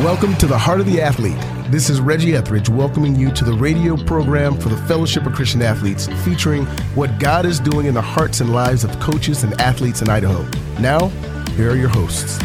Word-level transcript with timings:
Welcome 0.00 0.36
to 0.36 0.46
the 0.46 0.58
Heart 0.58 0.80
of 0.80 0.86
the 0.86 1.00
Athlete. 1.00 1.38
This 1.72 1.88
is 1.88 2.02
Reggie 2.02 2.36
Etheridge 2.36 2.68
welcoming 2.68 3.16
you 3.16 3.30
to 3.32 3.44
the 3.44 3.54
radio 3.54 3.96
program 3.96 4.60
for 4.60 4.68
the 4.68 4.76
Fellowship 4.76 5.24
of 5.24 5.32
Christian 5.32 5.62
Athletes, 5.62 6.06
featuring 6.22 6.66
what 6.94 7.18
God 7.18 7.46
is 7.46 7.58
doing 7.58 7.86
in 7.86 7.94
the 7.94 8.02
hearts 8.02 8.42
and 8.42 8.52
lives 8.52 8.84
of 8.84 9.00
coaches 9.00 9.42
and 9.42 9.58
athletes 9.58 10.02
in 10.02 10.10
Idaho. 10.10 10.46
Now, 10.80 11.08
here 11.56 11.70
are 11.70 11.76
your 11.76 11.88
hosts. 11.88 12.38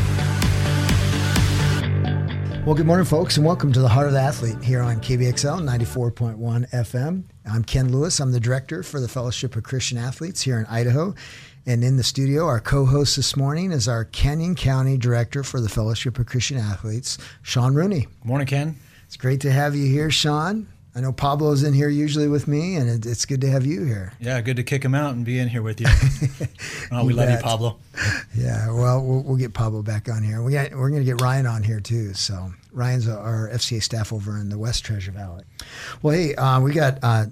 Well, 2.65 2.73
good 2.73 2.85
morning, 2.85 3.05
folks, 3.05 3.35
and 3.35 3.45
welcome 3.45 3.73
to 3.73 3.81
the 3.81 3.89
Heart 3.89 4.07
of 4.07 4.13
the 4.13 4.21
Athlete 4.21 4.63
here 4.63 4.81
on 4.81 5.01
KBXL 5.01 5.61
94.1 5.61 6.69
FM. 6.69 7.23
I'm 7.45 7.65
Ken 7.65 7.91
Lewis. 7.91 8.21
I'm 8.21 8.31
the 8.31 8.39
director 8.39 8.81
for 8.81 9.01
the 9.01 9.09
Fellowship 9.09 9.57
of 9.57 9.63
Christian 9.63 9.97
Athletes 9.97 10.41
here 10.41 10.57
in 10.57 10.65
Idaho. 10.67 11.15
And 11.65 11.83
in 11.83 11.95
the 11.95 12.03
studio, 12.03 12.47
our 12.47 12.59
co 12.59 12.85
host 12.85 13.15
this 13.15 13.37
morning 13.37 13.71
is 13.71 13.87
our 13.87 14.03
Canyon 14.03 14.55
County 14.55 14.97
director 14.97 15.43
for 15.43 15.61
the 15.61 15.69
Fellowship 15.69 16.17
of 16.17 16.25
Christian 16.25 16.57
Athletes, 16.57 17.19
Sean 17.43 17.75
Rooney. 17.75 18.07
Morning, 18.23 18.47
Ken. 18.47 18.75
It's 19.05 19.15
great 19.15 19.41
to 19.41 19.51
have 19.51 19.75
you 19.75 19.85
here, 19.85 20.09
Sean. 20.09 20.67
I 20.95 21.01
know 21.01 21.13
Pablo's 21.13 21.61
in 21.61 21.73
here 21.73 21.87
usually 21.87 22.27
with 22.27 22.47
me, 22.47 22.77
and 22.77 22.89
it, 22.89 23.05
it's 23.05 23.25
good 23.25 23.41
to 23.41 23.49
have 23.49 23.63
you 23.63 23.85
here. 23.85 24.11
Yeah, 24.19 24.41
good 24.41 24.57
to 24.57 24.63
kick 24.63 24.83
him 24.83 24.95
out 24.95 25.13
and 25.13 25.23
be 25.23 25.37
in 25.37 25.49
here 25.49 25.61
with 25.61 25.79
you. 25.79 25.87
oh, 26.91 27.05
we 27.05 27.13
love 27.13 27.29
you, 27.29 27.37
Pablo. 27.37 27.77
Yeah, 28.35 28.71
well, 28.71 28.99
well, 28.99 29.23
we'll 29.23 29.37
get 29.37 29.53
Pablo 29.53 29.83
back 29.83 30.09
on 30.09 30.23
here. 30.23 30.41
We 30.41 30.53
got, 30.53 30.71
we're 30.71 30.89
going 30.89 31.01
to 31.01 31.05
get 31.05 31.21
Ryan 31.21 31.45
on 31.45 31.61
here 31.61 31.79
too. 31.79 32.15
So 32.15 32.51
Ryan's 32.71 33.07
our 33.07 33.49
FCA 33.53 33.83
staff 33.83 34.11
over 34.11 34.37
in 34.37 34.49
the 34.49 34.57
West 34.57 34.83
Treasure 34.83 35.11
Valley. 35.11 35.43
Well, 36.01 36.15
hey, 36.15 36.33
uh, 36.33 36.59
we 36.59 36.73
got 36.73 36.97
uh, 37.03 37.25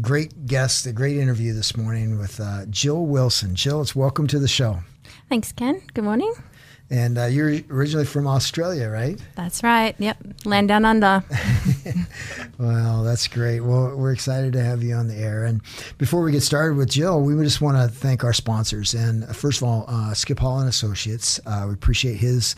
great 0.00 0.46
guest, 0.46 0.86
a 0.86 0.92
great 0.92 1.16
interview 1.16 1.52
this 1.52 1.76
morning 1.76 2.18
with 2.18 2.40
uh, 2.40 2.66
Jill 2.66 3.06
Wilson. 3.06 3.54
Jill, 3.54 3.80
it's 3.80 3.94
welcome 3.94 4.26
to 4.28 4.38
the 4.38 4.48
show. 4.48 4.80
Thanks, 5.28 5.52
Ken. 5.52 5.82
Good 5.94 6.04
morning. 6.04 6.32
And 6.90 7.16
uh, 7.16 7.24
you're 7.24 7.60
originally 7.70 8.04
from 8.04 8.26
Australia, 8.26 8.90
right? 8.90 9.18
That's 9.36 9.62
right. 9.62 9.94
Yep. 9.98 10.18
Land 10.44 10.68
down 10.68 10.84
under. 10.84 11.24
well, 12.58 13.02
that's 13.02 13.26
great. 13.26 13.60
Well, 13.60 13.96
we're 13.96 14.12
excited 14.12 14.52
to 14.52 14.62
have 14.62 14.82
you 14.82 14.94
on 14.94 15.08
the 15.08 15.16
air. 15.16 15.44
And 15.44 15.62
before 15.98 16.22
we 16.22 16.30
get 16.30 16.42
started 16.42 16.76
with 16.76 16.90
Jill, 16.90 17.22
we 17.22 17.42
just 17.42 17.60
want 17.60 17.76
to 17.78 17.88
thank 17.88 18.22
our 18.22 18.32
sponsors. 18.32 18.94
And 18.94 19.24
uh, 19.24 19.32
first 19.32 19.62
of 19.62 19.68
all, 19.68 19.86
uh, 19.88 20.12
Skip 20.14 20.38
Hall 20.38 20.60
and 20.60 20.68
Associates. 20.68 21.40
Uh, 21.46 21.64
we 21.68 21.74
appreciate 21.74 22.16
his 22.16 22.54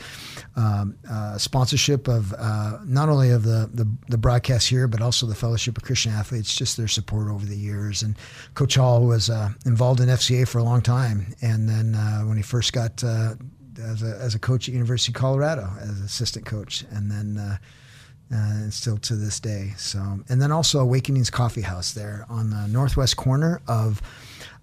um, 0.56 0.96
uh, 1.08 1.38
sponsorship 1.38 2.08
of 2.08 2.34
uh, 2.34 2.78
not 2.84 3.08
only 3.08 3.30
of 3.30 3.44
the, 3.44 3.70
the, 3.72 3.88
the 4.08 4.18
broadcast 4.18 4.68
here, 4.68 4.88
but 4.88 5.00
also 5.00 5.26
the 5.26 5.34
Fellowship 5.34 5.76
of 5.76 5.84
Christian 5.84 6.12
Athletes. 6.12 6.54
Just 6.54 6.76
their 6.76 6.88
support 6.88 7.30
over 7.30 7.46
the 7.46 7.56
years. 7.56 8.02
And 8.02 8.16
Coach 8.54 8.74
Hall 8.74 9.06
was 9.06 9.30
involved 9.64 10.00
in 10.00 10.08
FCA 10.08 10.48
for 10.48 10.58
a 10.58 10.64
long 10.64 10.82
time, 10.82 11.34
and 11.42 11.68
then 11.68 11.94
when 12.26 12.36
he 12.36 12.42
first 12.42 12.72
got 12.72 13.02
as 13.78 14.02
a, 14.02 14.16
as 14.20 14.34
a 14.34 14.38
coach 14.38 14.68
at 14.68 14.74
University 14.74 15.10
of 15.12 15.16
Colorado 15.16 15.68
as 15.80 16.00
assistant 16.00 16.46
coach, 16.46 16.84
and 16.90 17.10
then 17.10 17.38
uh, 17.38 17.56
uh, 18.34 18.70
still 18.70 18.98
to 18.98 19.14
this 19.14 19.40
day. 19.40 19.72
So, 19.76 20.20
and 20.28 20.40
then 20.40 20.52
also 20.52 20.80
Awakenings 20.80 21.30
Coffee 21.30 21.62
House 21.62 21.92
there 21.92 22.26
on 22.28 22.50
the 22.50 22.66
northwest 22.68 23.16
corner 23.16 23.60
of 23.68 24.02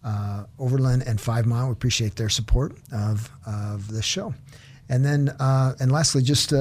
uh, 0.03 0.45
Overland 0.59 1.03
and 1.08 1.19
Five 1.19 1.45
Mile. 1.45 1.67
We 1.67 1.72
appreciate 1.72 2.16
their 2.16 2.30
support 2.30 2.75
of 2.91 3.30
of 3.45 3.88
the 3.88 4.02
show. 4.02 4.34
And 4.89 5.03
then, 5.03 5.30
uh, 5.39 5.75
and 5.80 5.91
lastly, 5.91 6.22
just 6.22 6.52
uh, 6.52 6.56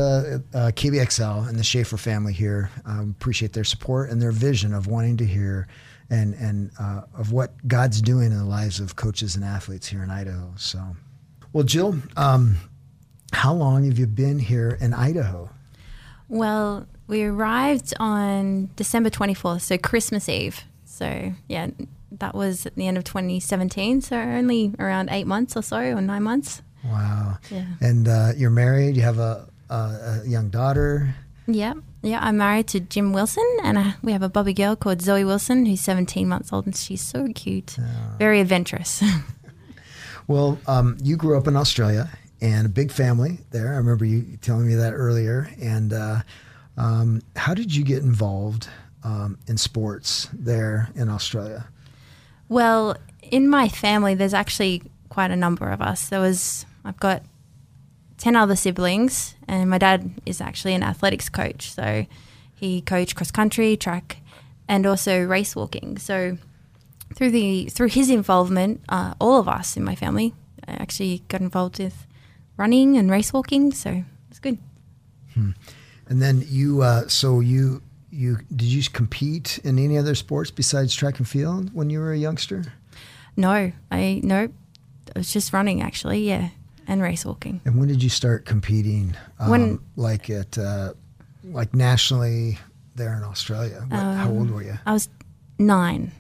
uh, 0.55 0.71
KBXL 0.75 1.49
and 1.49 1.59
the 1.59 1.65
Schaefer 1.65 1.97
family 1.97 2.33
here. 2.33 2.71
Um, 2.87 3.15
appreciate 3.19 3.53
their 3.53 3.65
support 3.65 4.11
and 4.11 4.23
their 4.23 4.31
vision 4.31 4.73
of 4.73 4.87
wanting 4.87 5.17
to 5.19 5.27
hear 5.27 5.67
and 6.09 6.35
and 6.35 6.71
uh, 6.79 7.03
of 7.17 7.33
what 7.33 7.53
God's 7.67 8.01
doing 8.01 8.27
in 8.31 8.39
the 8.39 8.45
lives 8.45 8.81
of 8.81 8.97
coaches 8.97 9.35
and 9.35 9.45
athletes 9.45 9.89
here 9.89 10.03
in 10.03 10.11
Idaho. 10.11 10.53
So, 10.57 10.97
well, 11.53 11.65
Jill, 11.65 11.97
um, 12.17 12.57
how 13.33 13.53
long 13.53 13.85
have 13.85 13.99
you 13.99 14.07
been 14.07 14.39
here 14.39 14.77
in 14.81 14.95
Idaho? 14.95 15.51
Well, 16.29 16.87
we 17.07 17.25
arrived 17.25 17.93
on 18.01 18.71
December 18.77 19.11
24th, 19.11 19.63
so 19.63 19.79
Christmas 19.79 20.29
Eve. 20.29 20.63
So, 20.85 21.33
yeah, 21.49 21.69
that 22.13 22.35
was 22.35 22.67
at 22.67 22.75
the 22.75 22.87
end 22.87 22.97
of 22.97 23.05
2017. 23.05 24.01
So, 24.03 24.17
only 24.17 24.75
around 24.79 25.11
eight 25.11 25.27
months 25.27 25.57
or 25.57 25.63
so, 25.63 25.79
or 25.79 26.01
nine 26.01 26.23
months. 26.23 26.63
Wow. 26.85 27.39
Yeah. 27.51 27.67
And 27.81 28.09
uh, 28.09 28.33
you're 28.37 28.51
married, 28.51 28.97
you 28.97 29.03
have 29.03 29.19
a, 29.19 29.49
a, 29.71 29.75
a, 29.75 30.23
young 30.27 30.49
daughter. 30.49 31.15
Yeah. 31.47 31.75
Yeah, 32.03 32.19
I'm 32.21 32.39
married 32.39 32.67
to 32.69 32.81
Jim 32.81 33.13
Wilson, 33.13 33.47
and 33.63 33.79
uh, 33.79 33.93
we 34.03 34.11
have 34.11 34.23
a 34.23 34.29
bobby 34.29 34.53
girl 34.53 34.75
called 34.75 35.01
Zoe 35.01 35.25
Wilson, 35.25 35.67
who's 35.67 35.81
17 35.81 36.27
months 36.27 36.53
old, 36.53 36.67
and 36.67 36.75
she's 36.75 37.01
so 37.01 37.29
cute, 37.33 37.77
oh. 37.79 37.85
very 38.19 38.41
adventurous. 38.41 39.05
Well, 40.29 40.59
um, 40.67 40.97
you 41.03 41.17
grew 41.17 41.37
up 41.37 41.47
in 41.47 41.57
Australia 41.57 42.11
and 42.41 42.67
a 42.67 42.69
big 42.69 42.91
family 42.91 43.39
there. 43.51 43.75
I 43.75 43.77
remember 43.77 44.05
you 44.05 44.39
telling 44.41 44.67
me 44.67 44.75
that 44.75 44.93
earlier. 44.93 45.49
And 45.61 45.93
uh, 45.93 46.23
um, 46.77 47.23
how 47.37 47.55
did 47.55 47.75
you 47.75 47.85
get 47.85 48.03
involved 48.03 48.69
um, 49.05 49.39
in 49.47 49.57
sports 49.57 50.29
there 50.33 50.89
in 50.95 51.09
Australia? 51.09 51.67
Well, 52.49 52.97
in 53.23 53.49
my 53.49 53.69
family, 53.69 54.15
there's 54.15 54.35
actually 54.35 54.83
quite 55.09 55.31
a 55.31 55.37
number 55.37 55.71
of 55.71 55.81
us. 55.81 56.09
There 56.09 56.21
was, 56.21 56.67
I've 56.85 57.01
got 57.01 57.23
10 58.19 58.37
other 58.37 58.57
siblings, 58.57 59.35
and 59.49 59.69
my 59.71 59.79
dad 59.79 60.11
is 60.27 60.41
actually 60.41 60.75
an 60.75 60.83
athletics 60.83 61.29
coach. 61.29 61.73
So 61.73 62.07
he 62.55 62.81
coached 62.81 63.17
cross 63.17 63.31
country, 63.31 63.77
track, 63.77 64.19
and 64.69 64.87
also 64.87 65.25
race 65.25 65.57
walking. 65.57 65.99
So 65.99 66.39
through 67.15 67.31
the 67.31 67.67
through 67.67 67.89
his 67.89 68.11
involvement, 68.11 68.83
uh, 68.89 69.15
all 69.21 69.39
of 69.39 69.49
us 69.49 69.77
in 69.77 69.85
my 69.85 69.95
family 69.95 70.35
actually 70.67 71.23
got 71.29 71.41
involved 71.41 71.79
with 71.79 72.07
running 72.57 72.97
and 72.97 73.11
race 73.11 73.33
walking. 73.33 73.73
So 73.73 74.05
it's 74.31 74.39
good. 74.39 74.59
Hmm. 75.35 75.51
And 76.09 76.21
then 76.21 76.45
you, 76.47 76.83
uh, 76.83 77.09
so 77.09 77.41
you 77.41 77.83
you 78.11 78.39
did 78.55 78.67
you 78.67 78.83
compete 78.91 79.59
in 79.65 79.79
any 79.79 79.97
other 79.97 80.15
sports 80.15 80.51
besides 80.51 80.95
track 80.95 81.19
and 81.19 81.29
field 81.29 81.75
when 81.75 81.91
you 81.91 82.01
were 82.01 82.13
a 82.13 82.19
youngster? 82.19 82.65
No, 83.37 83.73
I 83.91 84.21
no, 84.23 84.45
it 84.45 85.17
was 85.17 85.33
just 85.33 85.53
running 85.53 85.83
actually. 85.83 86.29
Yeah, 86.29 86.51
and 86.87 87.01
race 87.01 87.25
walking. 87.25 87.61
And 87.65 87.79
when 87.79 87.89
did 87.89 88.03
you 88.03 88.11
start 88.11 88.45
competing? 88.45 89.17
Um, 89.39 89.51
when 89.51 89.79
like 89.97 90.29
at 90.29 90.59
uh, 90.59 90.93
like 91.45 91.75
nationally 91.75 92.59
there 92.95 93.17
in 93.17 93.23
Australia? 93.23 93.85
What, 93.89 93.99
um, 93.99 94.17
how 94.17 94.31
old 94.31 94.51
were 94.51 94.63
you? 94.63 94.79
I 94.85 94.93
was 94.93 95.09
nine. 95.59 96.13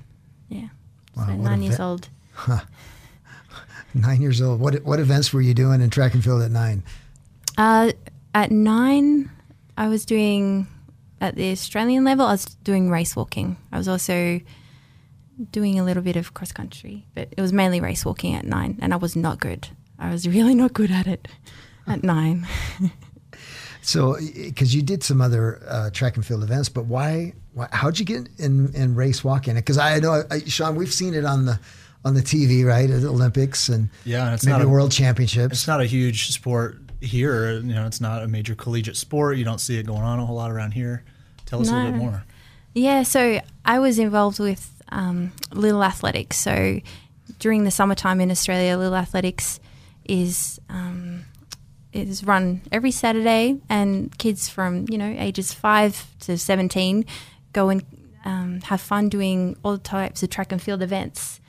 Wow, 1.16 1.26
so 1.26 1.36
nine 1.36 1.62
years 1.62 1.80
old. 1.80 2.08
Huh. 2.34 2.60
Nine 3.94 4.22
years 4.22 4.40
old. 4.40 4.58
What 4.58 4.82
what 4.84 4.98
events 4.98 5.34
were 5.34 5.42
you 5.42 5.52
doing 5.52 5.82
in 5.82 5.90
track 5.90 6.14
and 6.14 6.24
field 6.24 6.40
at 6.40 6.50
nine? 6.50 6.82
Uh, 7.58 7.92
at 8.34 8.50
nine, 8.50 9.30
I 9.76 9.88
was 9.88 10.06
doing 10.06 10.66
at 11.20 11.36
the 11.36 11.50
Australian 11.52 12.04
level. 12.04 12.24
I 12.24 12.32
was 12.32 12.46
doing 12.46 12.88
race 12.88 13.14
walking. 13.14 13.58
I 13.70 13.76
was 13.76 13.88
also 13.88 14.40
doing 15.50 15.78
a 15.78 15.84
little 15.84 16.02
bit 16.02 16.16
of 16.16 16.34
cross 16.34 16.52
country, 16.52 17.04
but 17.14 17.28
it 17.36 17.40
was 17.40 17.52
mainly 17.52 17.80
race 17.80 18.04
walking 18.04 18.34
at 18.34 18.46
nine, 18.46 18.78
and 18.80 18.94
I 18.94 18.96
was 18.96 19.14
not 19.14 19.40
good. 19.40 19.68
I 19.98 20.10
was 20.10 20.26
really 20.36 20.54
not 20.54 20.72
good 20.72 20.90
at 20.90 21.06
it 21.06 21.28
at 21.86 22.02
nine. 22.02 22.46
so, 23.82 24.16
because 24.34 24.74
you 24.74 24.82
did 24.82 25.02
some 25.02 25.20
other 25.20 25.62
uh, 25.68 25.90
track 25.90 26.16
and 26.16 26.24
field 26.24 26.42
events, 26.42 26.68
but 26.68 26.86
why 26.86 27.34
how'd 27.72 27.98
you 27.98 28.04
get 28.04 28.28
in, 28.38 28.72
in 28.74 28.94
race 28.94 29.22
walking? 29.22 29.54
Because 29.54 29.78
I 29.78 29.98
know, 29.98 30.22
I, 30.30 30.40
Sean, 30.40 30.74
we've 30.76 30.92
seen 30.92 31.14
it 31.14 31.24
on 31.24 31.44
the 31.44 31.58
on 32.04 32.14
the 32.14 32.20
TV, 32.20 32.64
right, 32.64 32.90
at 32.90 33.00
the 33.02 33.08
Olympics 33.08 33.68
and 33.68 33.88
yeah, 34.04 34.26
and 34.26 34.34
it's 34.34 34.44
maybe 34.44 34.58
not 34.58 34.64
a, 34.64 34.68
World 34.68 34.90
Championships. 34.90 35.52
It's 35.52 35.68
not 35.68 35.80
a 35.80 35.84
huge 35.84 36.32
sport 36.32 36.78
here. 37.00 37.52
You 37.54 37.74
know, 37.74 37.86
it's 37.86 38.00
not 38.00 38.22
a 38.22 38.28
major 38.28 38.54
collegiate 38.54 38.96
sport. 38.96 39.36
You 39.36 39.44
don't 39.44 39.60
see 39.60 39.78
it 39.78 39.86
going 39.86 40.02
on 40.02 40.18
a 40.18 40.26
whole 40.26 40.36
lot 40.36 40.50
around 40.50 40.72
here. 40.72 41.04
Tell 41.46 41.60
us 41.60 41.68
no. 41.68 41.76
a 41.76 41.78
little 41.78 41.92
bit 41.92 42.00
more. 42.00 42.24
Yeah, 42.74 43.02
so 43.02 43.40
I 43.64 43.78
was 43.78 43.98
involved 43.98 44.40
with 44.40 44.82
um, 44.88 45.32
Little 45.52 45.84
Athletics. 45.84 46.38
So 46.38 46.80
during 47.38 47.64
the 47.64 47.70
summertime 47.70 48.20
in 48.20 48.30
Australia, 48.30 48.76
Little 48.76 48.96
Athletics 48.96 49.60
is 50.04 50.60
um, 50.68 51.24
is 51.92 52.24
run 52.24 52.62
every 52.72 52.90
Saturday, 52.90 53.60
and 53.68 54.16
kids 54.18 54.48
from 54.48 54.86
you 54.88 54.98
know 54.98 55.14
ages 55.18 55.52
five 55.52 56.06
to 56.20 56.38
seventeen 56.38 57.04
go 57.52 57.68
and 57.68 57.84
um, 58.24 58.60
have 58.62 58.80
fun 58.80 59.08
doing 59.08 59.56
all 59.64 59.78
types 59.78 60.22
of 60.22 60.30
track 60.30 60.52
and 60.52 60.62
field 60.62 60.82
events. 60.82 61.40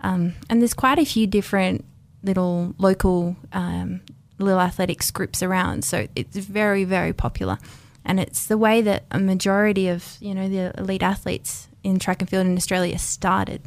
Um, 0.00 0.34
and 0.48 0.60
there's 0.60 0.74
quite 0.74 0.98
a 0.98 1.04
few 1.04 1.26
different 1.26 1.84
little 2.22 2.74
local 2.78 3.36
um, 3.52 4.00
little 4.38 4.60
athletics 4.60 5.10
groups 5.10 5.42
around, 5.42 5.84
so 5.84 6.06
it's 6.16 6.36
very 6.36 6.84
very 6.84 7.12
popular. 7.12 7.58
And 8.04 8.18
it's 8.18 8.46
the 8.46 8.56
way 8.56 8.80
that 8.80 9.04
a 9.10 9.18
majority 9.18 9.88
of 9.88 10.16
you 10.20 10.34
know 10.34 10.48
the 10.48 10.72
elite 10.78 11.02
athletes 11.02 11.68
in 11.82 11.98
track 11.98 12.20
and 12.20 12.28
field 12.30 12.46
in 12.46 12.56
Australia 12.56 12.98
started 12.98 13.62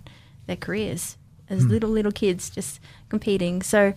their 0.47 0.55
careers 0.55 1.17
as 1.49 1.65
mm. 1.65 1.69
little 1.69 1.89
little 1.89 2.11
kids 2.11 2.49
just 2.49 2.79
competing. 3.09 3.61
So 3.61 3.93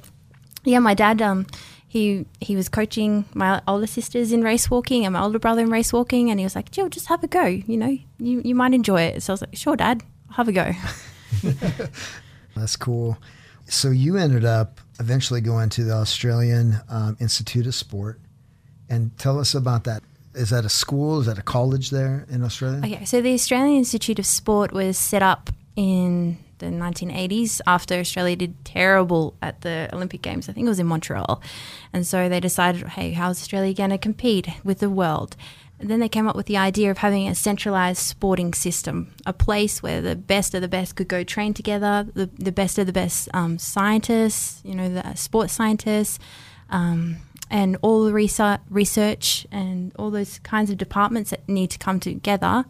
yeah, 0.64 0.81
my 0.81 0.94
dad 0.94 1.22
um, 1.22 1.46
he 1.88 2.26
he 2.40 2.56
was 2.56 2.68
coaching 2.68 3.24
my 3.34 3.62
older 3.66 3.86
sisters 3.86 4.32
in 4.32 4.42
race 4.42 4.70
walking 4.70 5.04
and 5.04 5.12
my 5.12 5.22
older 5.22 5.38
brother 5.38 5.62
in 5.62 5.70
race 5.70 5.92
walking, 5.92 6.30
and 6.30 6.40
he 6.40 6.44
was 6.44 6.54
like, 6.56 6.70
"Jill, 6.70 6.88
just 6.88 7.06
have 7.06 7.22
a 7.22 7.28
go. 7.28 7.44
You 7.44 7.76
know, 7.76 7.98
you 8.18 8.42
you 8.44 8.54
might 8.54 8.74
enjoy 8.74 9.02
it." 9.02 9.22
So 9.22 9.32
I 9.32 9.34
was 9.34 9.40
like, 9.42 9.56
"Sure, 9.56 9.76
Dad, 9.76 10.02
have 10.32 10.48
a 10.48 10.52
go." 10.52 10.72
That's 12.56 12.76
cool. 12.76 13.18
So 13.68 13.90
you 13.90 14.16
ended 14.16 14.44
up 14.44 14.80
eventually 15.00 15.40
going 15.40 15.68
to 15.70 15.84
the 15.84 15.92
Australian 15.92 16.80
um, 16.88 17.16
Institute 17.20 17.66
of 17.66 17.74
Sport, 17.74 18.20
And 18.88 19.16
tell 19.18 19.38
us 19.38 19.54
about 19.54 19.84
that. 19.84 20.02
Is 20.34 20.50
that 20.50 20.64
a 20.64 20.68
school? 20.68 21.20
Is 21.20 21.26
that 21.26 21.38
a 21.38 21.42
college 21.42 21.90
there 21.90 22.26
in 22.30 22.44
Australia? 22.44 22.78
Okay, 22.78 23.04
so 23.04 23.20
the 23.22 23.32
Australian 23.32 23.78
Institute 23.78 24.18
of 24.18 24.26
Sport 24.26 24.72
was 24.72 24.98
set 24.98 25.22
up 25.22 25.50
in 25.76 26.38
the 26.58 26.66
1980s 26.66 27.60
after 27.66 27.94
Australia 27.94 28.36
did 28.36 28.64
terrible 28.64 29.34
at 29.42 29.60
the 29.60 29.88
Olympic 29.92 30.22
Games. 30.22 30.48
I 30.48 30.52
think 30.52 30.66
it 30.66 30.70
was 30.70 30.78
in 30.78 30.86
Montreal. 30.86 31.42
And 31.92 32.06
so 32.06 32.28
they 32.28 32.40
decided, 32.40 32.86
hey, 32.88 33.12
how's 33.12 33.40
Australia 33.40 33.74
going 33.74 33.90
to 33.90 33.98
compete 33.98 34.48
with 34.64 34.78
the 34.80 34.90
world? 34.90 35.36
And 35.78 35.90
then 35.90 36.00
they 36.00 36.08
came 36.08 36.26
up 36.26 36.36
with 36.36 36.46
the 36.46 36.56
idea 36.56 36.90
of 36.90 36.98
having 36.98 37.28
a 37.28 37.34
centralized 37.34 38.00
sporting 38.00 38.54
system, 38.54 39.14
a 39.26 39.32
place 39.32 39.82
where 39.82 40.00
the 40.00 40.16
best 40.16 40.54
of 40.54 40.62
the 40.62 40.68
best 40.68 40.96
could 40.96 41.08
go 41.08 41.22
train 41.22 41.52
together, 41.52 42.06
the, 42.14 42.30
the 42.38 42.52
best 42.52 42.78
of 42.78 42.86
the 42.86 42.94
best 42.94 43.28
um, 43.34 43.58
scientists, 43.58 44.62
you 44.64 44.74
know, 44.74 44.88
the 44.88 45.14
sports 45.14 45.52
scientists, 45.52 46.18
um, 46.70 47.16
and 47.50 47.76
all 47.82 48.04
the 48.04 48.12
research, 48.12 49.46
and 49.52 49.92
all 49.98 50.10
those 50.10 50.38
kinds 50.40 50.70
of 50.70 50.78
departments 50.78 51.30
that 51.30 51.46
need 51.46 51.70
to 51.70 51.78
come 51.78 52.00
together 52.00 52.64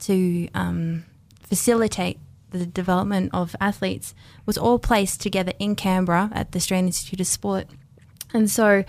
to 0.00 0.48
um, 0.54 1.04
facilitate 1.42 2.18
the 2.50 2.66
development 2.66 3.30
of 3.32 3.56
athletes 3.60 4.14
was 4.46 4.58
all 4.58 4.78
placed 4.78 5.20
together 5.20 5.52
in 5.58 5.74
Canberra 5.76 6.30
at 6.32 6.52
the 6.52 6.58
Australian 6.58 6.86
Institute 6.86 7.20
of 7.20 7.26
Sport. 7.26 7.66
And 8.32 8.50
so 8.50 8.84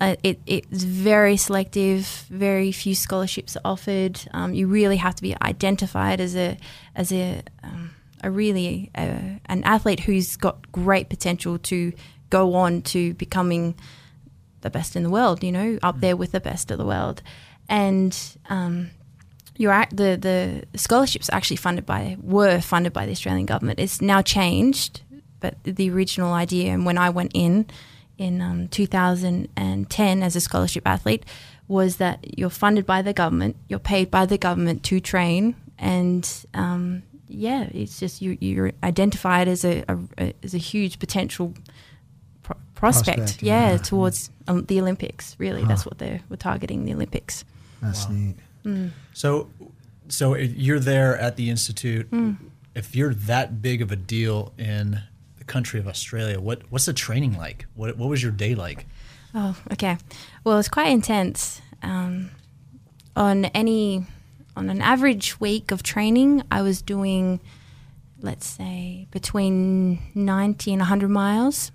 uh, 0.00 0.16
it, 0.22 0.40
it's 0.46 0.82
very 0.82 1.36
selective, 1.36 2.06
very 2.30 2.72
few 2.72 2.94
scholarships 2.94 3.56
are 3.56 3.62
offered. 3.64 4.20
Um, 4.32 4.54
you 4.54 4.66
really 4.66 4.96
have 4.96 5.14
to 5.16 5.22
be 5.22 5.36
identified 5.42 6.20
as 6.20 6.34
a, 6.34 6.56
as 6.94 7.12
a, 7.12 7.42
um, 7.62 7.90
a 8.22 8.30
really 8.30 8.90
uh, 8.94 9.38
an 9.46 9.62
athlete 9.64 10.00
who's 10.00 10.36
got 10.36 10.72
great 10.72 11.08
potential 11.08 11.58
to 11.58 11.92
go 12.30 12.54
on 12.54 12.82
to 12.82 13.14
becoming 13.14 13.74
the 14.62 14.70
best 14.70 14.96
in 14.96 15.02
the 15.02 15.10
world, 15.10 15.42
you 15.42 15.52
know, 15.52 15.78
up 15.82 16.00
there 16.00 16.16
with 16.16 16.32
the 16.32 16.40
best 16.40 16.70
of 16.70 16.78
the 16.78 16.86
world. 16.86 17.22
And 17.68 18.18
um, 18.48 18.90
your 19.60 19.84
the 19.90 20.16
the 20.16 20.78
scholarships 20.78 21.28
actually 21.32 21.56
funded 21.56 21.84
by 21.84 22.16
were 22.22 22.60
funded 22.60 22.94
by 22.94 23.04
the 23.04 23.12
Australian 23.12 23.44
government. 23.44 23.78
It's 23.78 24.00
now 24.00 24.22
changed, 24.22 25.02
but 25.40 25.54
the 25.64 25.90
original 25.90 26.32
idea 26.32 26.72
and 26.72 26.86
when 26.86 26.96
I 26.96 27.10
went 27.10 27.32
in 27.34 27.66
in 28.16 28.40
um, 28.40 28.68
2010 28.68 30.22
as 30.22 30.36
a 30.36 30.40
scholarship 30.40 30.86
athlete 30.86 31.24
was 31.68 31.96
that 31.96 32.38
you're 32.38 32.50
funded 32.50 32.86
by 32.86 33.02
the 33.02 33.12
government, 33.12 33.56
you're 33.68 33.78
paid 33.78 34.10
by 34.10 34.24
the 34.24 34.38
government 34.38 34.82
to 34.84 34.98
train, 34.98 35.54
and 35.78 36.26
um, 36.54 37.02
yeah, 37.28 37.68
it's 37.70 38.00
just 38.00 38.22
you 38.22 38.38
you're 38.40 38.72
identified 38.82 39.46
as 39.46 39.64
a, 39.64 39.84
a, 39.88 39.98
a 40.18 40.34
as 40.42 40.54
a 40.54 40.58
huge 40.58 40.98
potential 40.98 41.52
pro- 42.42 42.56
prospect, 42.74 43.18
Prospect, 43.18 43.42
yeah, 43.42 43.72
yeah. 43.72 43.76
towards 43.76 44.30
um, 44.48 44.64
the 44.64 44.80
Olympics. 44.80 45.36
Really, 45.38 45.64
that's 45.64 45.84
what 45.84 45.98
they're 45.98 46.20
we're 46.30 46.36
targeting 46.36 46.86
the 46.86 46.94
Olympics. 46.94 47.44
That's 47.82 48.08
neat. 48.08 48.36
So, 49.12 49.48
so 50.08 50.34
you're 50.36 50.80
there 50.80 51.16
at 51.18 51.36
the 51.36 51.50
institute. 51.50 52.08
If 52.74 52.94
you're 52.94 53.14
that 53.14 53.60
big 53.62 53.82
of 53.82 53.90
a 53.90 53.96
deal 53.96 54.52
in 54.56 55.00
the 55.38 55.44
country 55.44 55.80
of 55.80 55.88
Australia, 55.88 56.40
what 56.40 56.62
what's 56.70 56.86
the 56.86 56.92
training 56.92 57.36
like? 57.36 57.66
What 57.74 57.96
what 57.96 58.08
was 58.08 58.22
your 58.22 58.32
day 58.32 58.54
like? 58.54 58.86
Oh, 59.34 59.56
okay. 59.72 59.96
Well, 60.44 60.58
it's 60.58 60.68
quite 60.68 60.88
intense. 60.90 61.60
Um, 61.82 62.30
on 63.16 63.46
any, 63.46 64.04
on 64.56 64.70
an 64.70 64.80
average 64.82 65.40
week 65.40 65.70
of 65.70 65.82
training, 65.82 66.42
I 66.50 66.62
was 66.62 66.82
doing, 66.82 67.40
let's 68.20 68.46
say, 68.46 69.06
between 69.10 69.98
ninety 70.14 70.72
and 70.72 70.82
hundred 70.82 71.10
miles, 71.10 71.72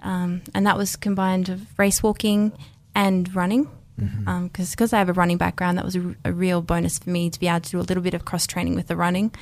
um, 0.00 0.42
and 0.54 0.66
that 0.66 0.76
was 0.76 0.96
combined 0.96 1.48
of 1.48 1.78
race 1.78 2.02
walking 2.02 2.52
and 2.94 3.34
running. 3.34 3.68
Because 3.96 4.70
because 4.70 4.92
I 4.92 4.98
have 4.98 5.08
a 5.08 5.12
running 5.12 5.38
background, 5.38 5.78
that 5.78 5.84
was 5.84 5.96
a 6.24 6.32
real 6.32 6.62
bonus 6.62 6.98
for 6.98 7.10
me 7.10 7.30
to 7.30 7.38
be 7.38 7.46
able 7.46 7.60
to 7.60 7.70
do 7.70 7.78
a 7.78 7.82
little 7.82 8.02
bit 8.02 8.14
of 8.14 8.24
cross 8.24 8.46
training 8.46 8.74
with 8.74 8.88
the 8.88 8.96
running. 8.96 9.32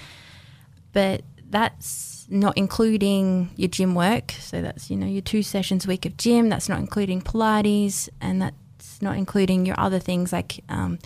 But 0.93 1.23
that's 1.49 2.27
not 2.29 2.57
including 2.57 3.51
your 3.57 3.69
gym 3.69 3.95
work. 3.95 4.33
So 4.33 4.63
that's 4.63 4.91
you 4.91 4.97
know 4.97 5.07
your 5.07 5.23
two 5.23 5.43
sessions 5.43 5.85
a 5.85 5.89
week 5.89 6.05
of 6.07 6.17
gym. 6.17 6.49
That's 6.49 6.69
not 6.69 6.81
including 6.81 7.23
Pilates, 7.23 8.09
and 8.21 8.43
that's 8.43 9.01
not 9.01 9.17
including 9.17 9.67
your 9.67 9.79
other 9.79 9.99
things 9.99 10.33
like 10.33 10.63
um, 10.69 10.99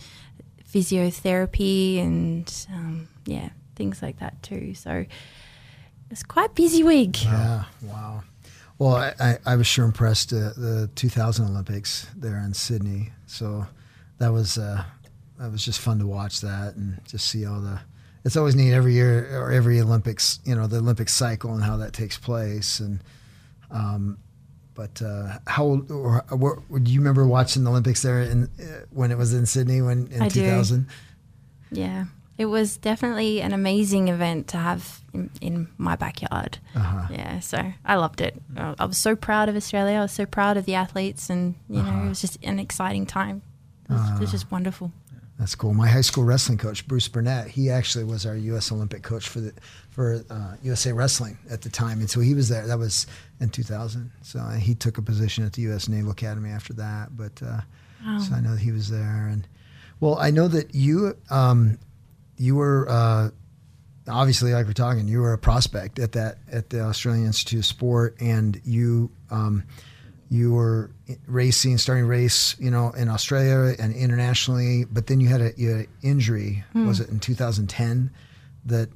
physiotherapy 0.72 2.00
and 2.00 2.66
um, 2.72 3.08
yeah 3.26 3.50
things 3.74 4.02
like 4.02 4.18
that 4.18 4.42
too. 4.42 4.74
So 4.74 5.04
it's 6.10 6.22
quite 6.22 6.54
busy 6.54 6.82
week. 6.82 7.24
Yeah. 7.24 7.64
Wow. 7.82 8.22
Well, 8.78 8.94
I, 8.94 9.14
I, 9.18 9.38
I 9.46 9.56
was 9.56 9.66
sure 9.66 9.84
impressed 9.84 10.32
uh, 10.32 10.52
the 10.56 10.90
2000 10.94 11.46
Olympics 11.46 12.06
there 12.14 12.36
in 12.38 12.52
Sydney. 12.52 13.12
So 13.26 13.66
that 14.18 14.32
was 14.32 14.58
uh, 14.58 14.84
that 15.38 15.50
was 15.50 15.64
just 15.64 15.80
fun 15.80 15.98
to 15.98 16.06
watch 16.06 16.40
that 16.42 16.76
and 16.76 17.00
just 17.06 17.26
see 17.26 17.46
all 17.46 17.60
the. 17.60 17.80
It's 18.24 18.36
always 18.36 18.56
neat 18.56 18.72
every 18.72 18.92
year 18.92 19.40
or 19.40 19.52
every 19.52 19.80
Olympics, 19.80 20.40
you 20.44 20.54
know, 20.54 20.66
the 20.66 20.78
Olympic 20.78 21.08
cycle 21.08 21.54
and 21.54 21.62
how 21.62 21.76
that 21.76 21.92
takes 21.92 22.18
place. 22.18 22.80
And 22.80 23.00
um, 23.70 24.18
but 24.74 25.00
uh, 25.00 25.38
how 25.46 25.64
old 25.64 25.90
or 25.90 26.24
what, 26.30 26.58
do 26.82 26.92
you 26.92 27.00
remember 27.00 27.26
watching 27.26 27.64
the 27.64 27.70
Olympics 27.70 28.02
there 28.02 28.22
in 28.22 28.44
uh, 28.60 28.84
when 28.90 29.10
it 29.10 29.16
was 29.16 29.32
in 29.32 29.46
Sydney 29.46 29.80
when 29.80 30.08
in 30.08 30.28
2000? 30.28 30.86
Yeah, 31.70 32.04
it 32.38 32.46
was 32.46 32.76
definitely 32.76 33.40
an 33.40 33.52
amazing 33.52 34.08
event 34.08 34.48
to 34.48 34.56
have 34.58 35.00
in, 35.14 35.30
in 35.40 35.68
my 35.78 35.96
backyard. 35.96 36.58
Uh-huh. 36.74 37.08
Yeah, 37.10 37.40
so 37.40 37.72
I 37.84 37.94
loved 37.96 38.20
it. 38.20 38.40
I 38.56 38.84
was 38.84 38.98
so 38.98 39.16
proud 39.16 39.48
of 39.48 39.56
Australia. 39.56 39.98
I 39.98 40.02
was 40.02 40.12
so 40.12 40.26
proud 40.26 40.56
of 40.56 40.64
the 40.66 40.74
athletes, 40.74 41.30
and 41.30 41.54
you 41.68 41.82
know, 41.82 42.04
it 42.04 42.08
was 42.08 42.20
just 42.20 42.38
an 42.42 42.58
exciting 42.58 43.06
time. 43.06 43.42
It 43.88 43.92
was, 43.92 44.10
it 44.10 44.20
was 44.20 44.30
just 44.32 44.50
wonderful. 44.50 44.92
That's 45.38 45.54
cool. 45.54 45.74
My 45.74 45.86
high 45.88 46.00
school 46.00 46.24
wrestling 46.24 46.56
coach, 46.56 46.88
Bruce 46.88 47.08
Burnett, 47.08 47.48
he 47.48 47.70
actually 47.70 48.04
was 48.04 48.24
our 48.24 48.36
U.S. 48.36 48.72
Olympic 48.72 49.02
coach 49.02 49.28
for 49.28 49.40
the 49.40 49.52
for 49.90 50.24
uh, 50.30 50.56
USA 50.62 50.92
Wrestling 50.92 51.38
at 51.50 51.62
the 51.62 51.68
time, 51.68 52.00
and 52.00 52.08
so 52.08 52.20
he 52.20 52.34
was 52.34 52.48
there. 52.48 52.66
That 52.66 52.78
was 52.78 53.06
in 53.40 53.50
2000. 53.50 54.10
So 54.22 54.40
he 54.40 54.74
took 54.74 54.98
a 54.98 55.02
position 55.02 55.44
at 55.44 55.52
the 55.52 55.62
U.S. 55.62 55.88
Naval 55.88 56.12
Academy 56.12 56.50
after 56.50 56.72
that. 56.74 57.16
But 57.16 57.42
uh, 57.42 57.60
so 58.18 58.34
I 58.34 58.40
know 58.40 58.52
that 58.52 58.60
he 58.60 58.72
was 58.72 58.88
there, 58.88 59.28
and 59.30 59.46
well, 60.00 60.18
I 60.18 60.30
know 60.30 60.48
that 60.48 60.74
you 60.74 61.16
um, 61.30 61.78
you 62.36 62.56
were 62.56 62.86
uh, 62.88 63.30
obviously 64.08 64.52
like 64.52 64.66
we're 64.66 64.72
talking, 64.72 65.08
you 65.08 65.20
were 65.20 65.32
a 65.32 65.38
prospect 65.38 65.98
at 65.98 66.12
that 66.12 66.38
at 66.50 66.70
the 66.70 66.80
Australian 66.80 67.26
Institute 67.26 67.60
of 67.60 67.66
Sport, 67.66 68.16
and 68.20 68.60
you. 68.64 69.10
Um, 69.30 69.64
you 70.28 70.52
were 70.52 70.90
racing, 71.28 71.78
starting 71.78 72.04
race, 72.04 72.56
you 72.58 72.68
know, 72.68 72.90
in 72.90 73.08
Australia 73.08 73.76
and 73.78 73.94
internationally, 73.94 74.84
but 74.84 75.06
then 75.06 75.20
you 75.20 75.28
had 75.28 75.40
a 75.40 75.52
you 75.56 75.68
had 75.70 75.78
an 75.82 75.88
injury. 76.02 76.64
Was 76.74 76.98
it 76.98 77.10
in 77.10 77.20
2010 77.20 78.10
that? 78.64 78.88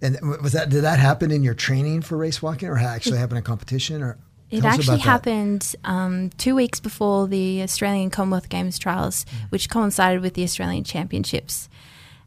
And 0.00 0.18
was 0.42 0.52
that 0.52 0.70
did 0.70 0.84
that 0.84 0.98
happen 0.98 1.30
in 1.30 1.42
your 1.42 1.52
training 1.52 2.00
for 2.00 2.16
race 2.16 2.40
walking, 2.40 2.70
or 2.70 2.78
actually 2.78 3.18
happen 3.18 3.36
in 3.36 3.42
competition? 3.42 4.02
Or 4.02 4.16
It 4.50 4.64
actually 4.64 5.00
happened 5.00 5.76
um, 5.84 6.30
two 6.38 6.54
weeks 6.54 6.80
before 6.80 7.28
the 7.28 7.60
Australian 7.62 8.08
Commonwealth 8.08 8.48
Games 8.48 8.78
trials, 8.78 9.26
Mm. 9.26 9.50
which 9.50 9.68
coincided 9.68 10.22
with 10.22 10.32
the 10.32 10.44
Australian 10.44 10.84
Championships. 10.84 11.68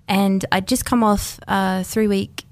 And 0.07 0.45
I'd 0.51 0.67
just 0.67 0.85
come 0.85 1.03
off 1.03 1.39
a 1.47 1.83
three 1.83 2.07
week 2.07 2.45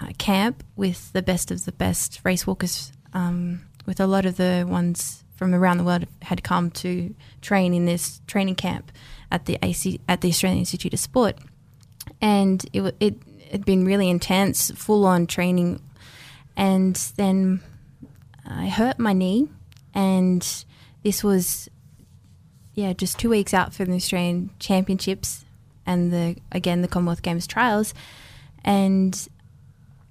uh, 0.00 0.08
camp 0.18 0.64
with 0.76 1.12
the 1.12 1.22
best 1.22 1.50
of 1.50 1.64
the 1.64 1.72
best 1.72 2.20
race 2.24 2.46
walkers, 2.46 2.92
um, 3.12 3.62
with 3.86 4.00
a 4.00 4.06
lot 4.06 4.26
of 4.26 4.36
the 4.36 4.66
ones 4.68 5.24
from 5.36 5.54
around 5.54 5.78
the 5.78 5.84
world 5.84 6.06
had 6.22 6.42
come 6.42 6.70
to 6.70 7.14
train 7.40 7.74
in 7.74 7.84
this 7.84 8.20
training 8.26 8.54
camp 8.54 8.92
at 9.30 9.46
the 9.46 9.58
AC, 9.62 10.00
at 10.08 10.20
the 10.20 10.28
Australian 10.28 10.60
Institute 10.60 10.92
of 10.92 11.00
Sport. 11.00 11.36
And 12.20 12.64
it, 12.72 12.94
it 13.00 13.16
had 13.50 13.64
been 13.64 13.84
really 13.84 14.08
intense, 14.08 14.70
full 14.70 15.04
on 15.06 15.26
training. 15.26 15.80
And 16.56 16.96
then 17.16 17.60
I 18.46 18.68
hurt 18.68 18.98
my 18.98 19.12
knee, 19.12 19.48
and 19.94 20.64
this 21.02 21.24
was, 21.24 21.68
yeah, 22.74 22.92
just 22.92 23.18
two 23.18 23.30
weeks 23.30 23.54
out 23.54 23.72
from 23.72 23.86
the 23.86 23.96
Australian 23.96 24.50
Championships 24.58 25.44
and 25.86 26.12
the 26.12 26.36
again 26.50 26.82
the 26.82 26.88
Commonwealth 26.88 27.22
Games 27.22 27.46
trials, 27.46 27.94
and 28.64 29.28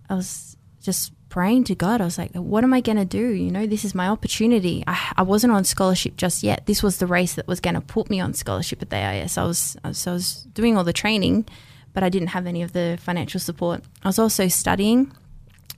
I 0.09 0.15
was 0.15 0.57
just 0.81 1.13
praying 1.29 1.63
to 1.65 1.75
God. 1.75 2.01
I 2.01 2.05
was 2.05 2.17
like, 2.17 2.33
"What 2.33 2.63
am 2.63 2.73
I 2.73 2.81
going 2.81 2.97
to 2.97 3.05
do? 3.05 3.29
You 3.29 3.51
know, 3.51 3.65
this 3.65 3.85
is 3.85 3.95
my 3.95 4.07
opportunity. 4.07 4.83
I, 4.87 5.13
I 5.17 5.21
wasn't 5.21 5.53
on 5.53 5.63
scholarship 5.63 6.17
just 6.17 6.43
yet. 6.43 6.65
This 6.65 6.83
was 6.83 6.97
the 6.97 7.07
race 7.07 7.35
that 7.35 7.47
was 7.47 7.59
going 7.59 7.75
to 7.75 7.81
put 7.81 8.09
me 8.09 8.19
on 8.19 8.33
scholarship 8.33 8.81
at 8.81 8.89
the 8.89 8.97
AIS. 8.97 9.37
I 9.37 9.43
was, 9.45 9.77
so 9.93 10.11
I 10.11 10.13
was 10.13 10.43
doing 10.53 10.77
all 10.77 10.83
the 10.83 10.93
training, 10.93 11.47
but 11.93 12.03
I 12.03 12.09
didn't 12.09 12.29
have 12.29 12.47
any 12.47 12.61
of 12.61 12.73
the 12.73 12.97
financial 13.01 13.39
support. 13.39 13.83
I 14.03 14.09
was 14.09 14.19
also 14.19 14.47
studying 14.47 15.11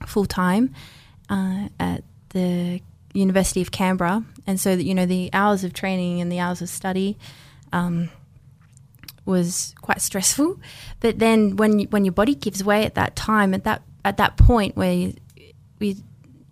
full 0.06 0.26
time 0.26 0.74
uh, 1.30 1.68
at 1.78 2.04
the 2.30 2.80
University 3.12 3.62
of 3.62 3.70
Canberra, 3.70 4.24
and 4.46 4.60
so 4.60 4.76
that 4.76 4.84
you 4.84 4.94
know 4.94 5.06
the 5.06 5.30
hours 5.32 5.64
of 5.64 5.72
training 5.72 6.20
and 6.20 6.30
the 6.30 6.40
hours 6.40 6.60
of 6.60 6.68
study 6.68 7.16
um, 7.72 8.10
was 9.24 9.74
quite 9.80 10.00
stressful. 10.00 10.60
But 11.00 11.18
then 11.18 11.56
when 11.56 11.78
you, 11.78 11.86
when 11.88 12.04
your 12.04 12.12
body 12.12 12.34
gives 12.34 12.62
way 12.62 12.84
at 12.84 12.94
that 12.94 13.16
time, 13.16 13.54
at 13.54 13.64
that 13.64 13.82
at 14.04 14.18
that 14.18 14.36
point 14.36 14.76
where 14.76 14.92
you, 14.92 15.14
you, 15.80 15.96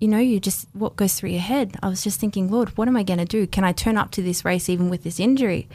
you 0.01 0.09
know, 0.09 0.19
you 0.19 0.41
just 0.41 0.67
what 0.73 0.97
goes 0.97 1.15
through 1.15 1.31
your 1.31 1.41
head. 1.41 1.77
I 1.83 1.89
was 1.89 2.03
just 2.03 2.19
thinking, 2.19 2.51
Lord, 2.51 2.77
what 2.77 2.89
am 2.89 2.97
I 2.97 3.03
going 3.03 3.19
to 3.19 3.25
do? 3.25 3.47
Can 3.47 3.65
I 3.65 3.73
turn 3.73 3.97
up 3.97 4.11
to 4.13 4.23
this 4.23 4.45
race 4.45 4.69
even 4.69 4.89
with 4.89 5.05
this 5.05 5.21
injury? 5.21 5.69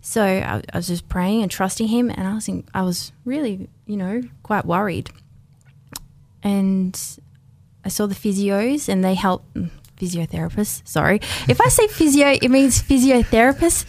So 0.00 0.24
I, 0.24 0.62
I 0.72 0.76
was 0.76 0.86
just 0.86 1.08
praying 1.08 1.42
and 1.42 1.50
trusting 1.50 1.88
Him, 1.88 2.10
and 2.10 2.26
I 2.26 2.34
was 2.34 2.48
in, 2.48 2.64
I 2.72 2.82
was 2.82 3.12
really, 3.24 3.68
you 3.86 3.96
know, 3.96 4.22
quite 4.42 4.64
worried. 4.64 5.10
And 6.42 6.98
I 7.84 7.90
saw 7.90 8.06
the 8.06 8.14
physios, 8.14 8.88
and 8.88 9.04
they 9.04 9.14
helped 9.14 9.52
mm, 9.54 9.70
physiotherapists. 9.98 10.88
Sorry, 10.88 11.20
if 11.48 11.60
I 11.60 11.68
say 11.68 11.86
physio, 11.86 12.38
it 12.40 12.50
means 12.50 12.82
physiotherapist. 12.82 13.84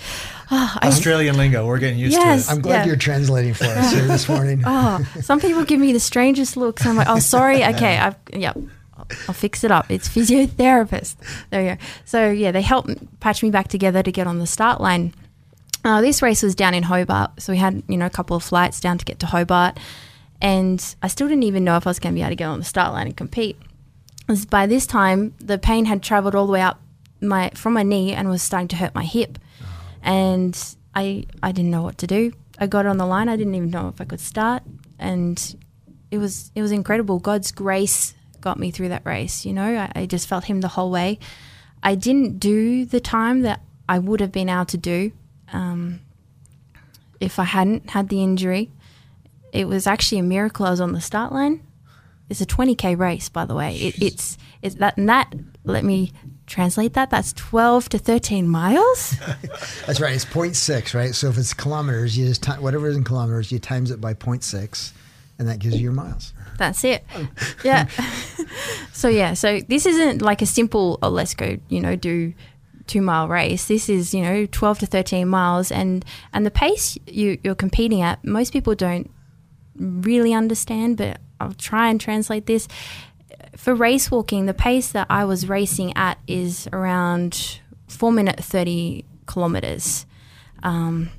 Oh, 0.54 0.78
I, 0.82 0.88
Australian 0.90 1.38
lingo. 1.38 1.66
We're 1.66 1.80
getting 1.80 1.98
used 1.98 2.14
Yes. 2.18 2.46
to 2.48 2.52
it. 2.52 2.56
I'm 2.56 2.62
glad 2.62 2.74
Yeah. 2.82 2.86
you're 2.88 2.96
translating 2.98 3.54
for 3.54 3.66
us 3.66 3.94
here 3.94 4.04
this 4.06 4.28
morning. 4.28 4.62
oh, 4.66 5.00
some 5.22 5.40
people 5.40 5.64
give 5.64 5.80
me 5.80 5.94
the 5.94 6.00
strangest 6.00 6.58
looks. 6.58 6.86
I'm 6.86 6.98
like, 6.98 7.08
oh, 7.10 7.20
sorry. 7.20 7.64
Okay, 7.64 7.98
I've 7.98 8.16
yep. 8.34 8.58
I'll, 8.98 9.08
I'll 9.30 9.34
fix 9.34 9.64
it 9.64 9.72
up. 9.72 9.90
It's 9.90 10.10
physiotherapist. 10.10 11.16
There 11.52 11.62
you 11.64 11.70
go. 11.76 11.78
So 12.06 12.30
yeah, 12.30 12.52
they 12.52 12.62
helped 12.62 12.92
patch 13.22 13.42
me 13.44 13.50
back 13.50 13.70
together 13.70 14.04
to 14.04 14.12
get 14.12 14.28
on 14.28 14.40
the 14.40 14.48
start 14.48 14.82
line. 14.82 15.14
Uh, 15.86 16.02
this 16.02 16.22
race 16.22 16.44
was 16.44 16.54
down 16.54 16.74
in 16.74 16.84
Hobart, 16.84 17.32
so 17.42 17.54
we 17.54 17.58
had 17.58 17.82
you 17.88 17.98
know 17.98 18.06
a 18.06 18.10
couple 18.12 18.36
of 18.36 18.44
flights 18.44 18.80
down 18.80 18.98
to 18.98 19.06
get 19.06 19.20
to 19.20 19.26
Hobart, 19.28 19.80
and 20.42 20.96
I 21.02 21.08
still 21.08 21.28
didn't 21.28 21.44
even 21.44 21.64
know 21.64 21.78
if 21.78 21.88
I 21.88 21.90
was 21.90 22.00
going 22.00 22.14
to 22.14 22.18
be 22.18 22.22
able 22.22 22.32
to 22.32 22.36
get 22.36 22.48
on 22.48 22.60
the 22.60 22.66
start 22.66 22.94
line 22.94 23.08
and 23.08 23.16
compete. 23.18 23.58
'Cause 24.28 24.46
By 24.46 24.68
this 24.68 24.86
time, 24.86 25.34
the 25.40 25.58
pain 25.58 25.86
had 25.86 26.04
travelled 26.04 26.36
all 26.36 26.46
the 26.46 26.52
way 26.52 26.62
up 26.62 26.80
my 27.22 27.52
from 27.56 27.74
my 27.74 27.84
knee 27.84 28.14
and 28.14 28.30
was 28.30 28.42
starting 28.44 28.68
to 28.70 28.76
hurt 28.76 28.94
my 28.94 29.04
hip, 29.06 29.40
and 30.04 30.76
I 30.96 31.26
I 31.42 31.52
didn't 31.52 31.72
know 31.72 31.84
what 31.84 31.98
to 32.00 32.08
do. 32.08 32.34
I 32.60 32.68
got 32.68 32.86
on 32.86 32.98
the 32.98 33.06
line. 33.06 33.30
I 33.30 33.36
didn't 33.36 33.56
even 33.56 33.72
know 33.72 33.88
if 33.88 34.00
I 34.02 34.06
could 34.06 34.20
start, 34.20 34.64
and 35.00 35.56
it 36.12 36.18
was 36.18 36.52
it 36.56 36.62
was 36.62 36.72
incredible. 36.72 37.20
God's 37.20 37.52
grace 37.52 38.14
got 38.40 38.60
me 38.60 38.72
through 38.72 38.90
that 38.90 39.06
race. 39.06 39.46
You 39.46 39.54
know, 39.54 39.64
I, 39.96 40.02
I 40.02 40.06
just 40.06 40.28
felt 40.28 40.46
Him 40.46 40.62
the 40.62 40.68
whole 40.70 40.92
way. 40.92 41.20
I 41.84 41.96
didn't 41.96 42.40
do 42.40 42.86
the 42.86 43.00
time 43.00 43.42
that 43.42 43.62
I 43.90 44.00
would 44.00 44.20
have 44.20 44.32
been 44.32 44.50
able 44.50 44.66
to 44.66 44.78
do 44.78 45.12
um, 45.52 46.02
if 47.20 47.40
I 47.40 47.46
hadn't 47.46 47.90
had 47.92 48.10
the 48.10 48.22
injury. 48.22 48.72
It 49.52 49.68
was 49.68 49.88
actually 49.88 50.20
a 50.20 50.24
miracle 50.24 50.66
I 50.66 50.72
was 50.72 50.82
on 50.82 50.94
the 50.94 51.02
start 51.02 51.32
line. 51.32 51.62
It's 52.30 52.40
a 52.40 52.46
20k 52.46 52.98
race, 52.98 53.28
by 53.28 53.46
the 53.46 53.56
way. 53.56 53.76
It, 53.76 54.02
it's 54.02 54.38
it's 54.62 54.76
that 54.76 54.98
and 54.98 55.10
that. 55.10 55.34
Let 55.64 55.84
me 55.84 56.14
translate 56.52 56.94
that. 56.94 57.10
That's 57.10 57.34
12 57.34 57.90
to 57.90 57.98
13 57.98 58.48
miles. 58.48 59.16
That's 59.88 60.00
right. 60.00 60.14
It's 60.14 60.26
0.6, 60.26 60.94
right? 60.94 61.16
So 61.16 61.30
if 61.30 61.38
it's 61.38 61.54
kilometers, 61.54 62.18
you 62.18 62.28
just 62.28 62.44
ti- 62.44 62.52
whatever 62.52 62.88
is 62.88 62.98
in 62.98 63.04
kilometers, 63.04 63.52
you 63.52 63.60
times 63.60 63.90
it 63.90 64.02
by 64.02 64.14
0.6, 64.14 64.92
and 65.40 65.48
that 65.48 65.60
gives 65.60 65.76
you 65.76 65.82
your 65.82 65.94
miles. 65.94 66.34
That's 66.58 66.84
it. 66.84 67.04
Yeah. 67.64 67.88
so 68.94 69.08
yeah, 69.08 69.34
so 69.34 69.62
this 69.62 69.86
isn't 69.86 70.22
like 70.22 70.42
a 70.42 70.46
simple 70.46 71.00
oh 71.02 71.10
let's 71.10 71.34
go, 71.34 71.58
you 71.70 71.80
know, 71.80 71.96
do 71.96 72.34
two 72.86 73.02
mile 73.02 73.28
race. 73.28 73.68
This 73.68 73.90
is, 73.90 74.14
you 74.14 74.22
know, 74.22 74.46
12 74.46 74.80
to 74.80 74.86
13 74.86 75.28
miles 75.28 75.72
and 75.72 76.06
and 76.34 76.46
the 76.46 76.52
pace 76.52 76.98
you 77.08 77.40
you're 77.44 77.56
competing 77.56 78.02
at, 78.02 78.24
most 78.24 78.54
people 78.54 78.76
don't 78.76 79.10
really 79.76 80.34
understand, 80.34 80.98
but 80.98 81.20
I'll 81.40 81.54
try 81.54 81.90
and 81.90 82.00
translate 82.00 82.46
this. 82.46 82.68
For 83.58 83.74
race 83.74 84.10
walking, 84.12 84.46
the 84.46 84.54
pace 84.54 84.92
that 84.92 85.08
I 85.10 85.26
was 85.26 85.48
racing 85.48 85.96
at 85.96 86.18
is 86.28 86.68
around 86.74 87.60
4 87.88 88.12
minute 88.12 88.44
30 88.44 89.06
kilometers. 89.26 90.06
Um, 90.64 91.10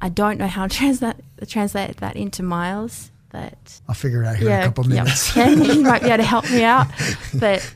I 0.00 0.08
don't 0.08 0.38
know 0.38 0.46
how 0.46 0.66
to 0.66 0.76
translate 0.76 1.16
translate 1.46 1.96
that 1.98 2.16
into 2.16 2.42
miles, 2.42 3.10
but 3.30 3.80
I'll 3.88 3.94
figure 3.94 4.22
it 4.22 4.26
out 4.26 4.36
here 4.36 4.50
in 4.50 4.60
a 4.60 4.64
couple 4.64 4.84
yeah. 4.86 5.02
minutes. 5.02 5.32
Ken, 5.34 5.62
you 5.64 5.82
might 5.82 6.02
be 6.02 6.08
able 6.08 6.18
to 6.18 6.22
help 6.24 6.50
me 6.50 6.64
out. 6.64 6.86
But 7.34 7.74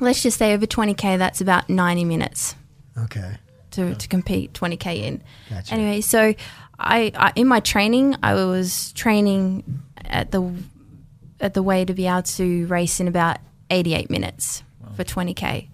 let's 0.00 0.22
just 0.22 0.38
say 0.38 0.52
over 0.54 0.66
20k, 0.66 1.18
that's 1.18 1.40
about 1.40 1.68
90 1.68 2.04
minutes 2.04 2.54
Okay. 2.96 3.36
to, 3.72 3.94
to 3.94 4.08
compete 4.08 4.52
20k 4.52 4.96
in. 5.02 5.22
Gotcha. 5.48 5.72
Anyway, 5.72 6.00
so 6.00 6.34
I, 6.78 7.12
I 7.14 7.32
in 7.36 7.46
my 7.48 7.60
training, 7.60 8.16
I 8.22 8.34
was 8.34 8.92
training 8.92 9.82
at 10.04 10.30
the 10.30 10.52
at 11.40 11.54
the 11.54 11.62
way 11.62 11.84
to 11.84 11.94
be 11.94 12.06
able 12.06 12.22
to 12.22 12.66
race 12.66 13.00
in 13.00 13.08
about 13.08 13.38
88 13.70 14.10
minutes 14.10 14.62
for 14.96 15.04
20k. 15.04 15.68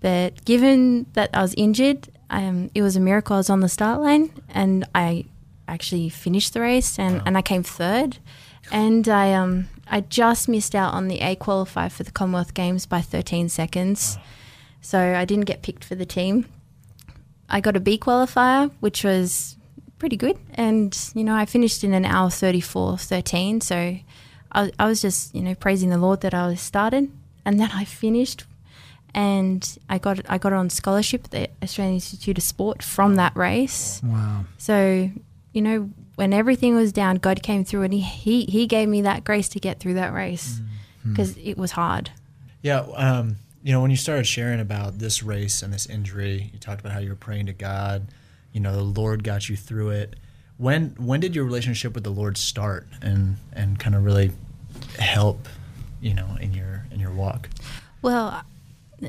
But 0.00 0.44
given 0.44 1.06
that 1.14 1.30
I 1.34 1.42
was 1.42 1.54
injured, 1.56 2.08
um, 2.30 2.70
it 2.74 2.82
was 2.82 2.96
a 2.96 3.00
miracle 3.00 3.34
I 3.34 3.38
was 3.38 3.50
on 3.50 3.60
the 3.60 3.68
start 3.68 4.00
line 4.00 4.30
and 4.48 4.86
I 4.94 5.26
actually 5.66 6.08
finished 6.08 6.54
the 6.54 6.60
race 6.60 6.98
and, 6.98 7.22
and 7.26 7.36
I 7.36 7.42
came 7.42 7.62
third. 7.62 8.18
And 8.70 9.08
I 9.08 9.32
um 9.32 9.68
I 9.90 10.00
just 10.02 10.48
missed 10.48 10.74
out 10.74 10.92
on 10.92 11.08
the 11.08 11.20
A 11.20 11.36
qualifier 11.36 11.90
for 11.90 12.02
the 12.02 12.10
Commonwealth 12.10 12.52
Games 12.52 12.84
by 12.84 13.00
13 13.00 13.48
seconds. 13.48 14.18
So 14.80 14.98
I 14.98 15.24
didn't 15.24 15.46
get 15.46 15.62
picked 15.62 15.84
for 15.84 15.94
the 15.94 16.04
team. 16.04 16.46
I 17.48 17.60
got 17.60 17.76
a 17.76 17.80
B 17.80 17.98
qualifier, 17.98 18.70
which 18.80 19.04
was 19.04 19.56
pretty 19.98 20.16
good. 20.16 20.38
And, 20.54 20.96
you 21.14 21.24
know, 21.24 21.34
I 21.34 21.46
finished 21.46 21.82
in 21.82 21.94
an 21.94 22.04
hour 22.04 22.30
34 22.30 22.98
13. 22.98 23.60
So 23.62 23.98
I, 24.52 24.72
I 24.78 24.86
was 24.86 25.02
just, 25.02 25.34
you 25.34 25.42
know, 25.42 25.54
praising 25.54 25.90
the 25.90 25.98
Lord 25.98 26.20
that 26.22 26.34
I 26.34 26.46
was 26.46 26.60
started. 26.60 27.10
And 27.44 27.58
then 27.58 27.70
I 27.72 27.84
finished 27.84 28.44
and 29.14 29.78
I 29.88 29.98
got 29.98 30.20
I 30.28 30.38
got 30.38 30.52
on 30.52 30.70
scholarship 30.70 31.24
at 31.24 31.30
the 31.30 31.50
Australian 31.62 31.94
Institute 31.94 32.36
of 32.36 32.44
Sport 32.44 32.82
from 32.82 33.16
that 33.16 33.34
race. 33.36 34.00
Wow. 34.04 34.44
So, 34.58 35.10
you 35.52 35.62
know, 35.62 35.90
when 36.16 36.32
everything 36.32 36.74
was 36.74 36.92
down, 36.92 37.16
God 37.16 37.42
came 37.42 37.64
through 37.64 37.82
and 37.82 37.92
he, 37.94 38.00
he, 38.00 38.44
he 38.44 38.66
gave 38.66 38.88
me 38.88 39.02
that 39.02 39.24
grace 39.24 39.48
to 39.50 39.60
get 39.60 39.78
through 39.78 39.94
that 39.94 40.12
race 40.12 40.60
because 41.04 41.36
it 41.38 41.56
was 41.56 41.70
hard. 41.70 42.10
Yeah, 42.60 42.80
um, 42.96 43.36
you 43.62 43.72
know, 43.72 43.80
when 43.80 43.90
you 43.90 43.96
started 43.96 44.26
sharing 44.26 44.60
about 44.60 44.98
this 44.98 45.22
race 45.22 45.62
and 45.62 45.72
this 45.72 45.86
injury, 45.86 46.50
you 46.52 46.58
talked 46.58 46.80
about 46.80 46.92
how 46.92 46.98
you 46.98 47.10
were 47.10 47.14
praying 47.14 47.46
to 47.46 47.52
God. 47.52 48.08
You 48.52 48.60
know, 48.60 48.74
the 48.74 48.82
Lord 48.82 49.22
got 49.22 49.48
you 49.48 49.56
through 49.56 49.90
it. 49.90 50.16
When 50.58 50.90
when 50.98 51.20
did 51.20 51.34
your 51.34 51.44
relationship 51.44 51.94
with 51.94 52.04
the 52.04 52.10
Lord 52.10 52.36
start 52.36 52.86
and 53.00 53.36
and 53.52 53.78
kind 53.78 53.94
of 53.94 54.04
really 54.04 54.32
help, 54.98 55.48
you 56.00 56.14
know, 56.14 56.36
in 56.40 56.52
your 56.52 56.86
in 56.90 57.00
your 57.00 57.12
walk? 57.12 57.48
Well, 58.02 58.42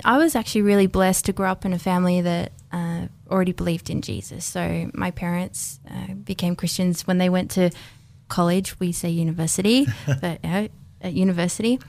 I 0.06 0.18
was 0.18 0.36
actually 0.36 0.62
really 0.62 0.88
blessed 0.88 1.26
to 1.26 1.34
grow 1.34 1.50
up 1.50 1.66
in 1.66 1.74
a 1.74 1.80
family 1.80 2.22
that 2.22 2.52
uh, 2.72 3.08
already 3.30 3.52
believed 3.52 3.90
in 3.90 4.02
Jesus. 4.02 4.46
So 4.46 4.90
my 4.94 5.12
parents 5.12 5.80
uh, 5.90 6.14
became 6.14 6.56
Christians 6.56 7.08
when 7.08 7.18
they 7.18 7.30
went 7.30 7.52
to 7.52 7.72
college. 8.28 8.80
We 8.80 8.92
say 8.92 9.10
university, 9.10 9.88
but 10.22 10.40
uh, 10.44 10.68
at 11.02 11.14
university. 11.14 11.80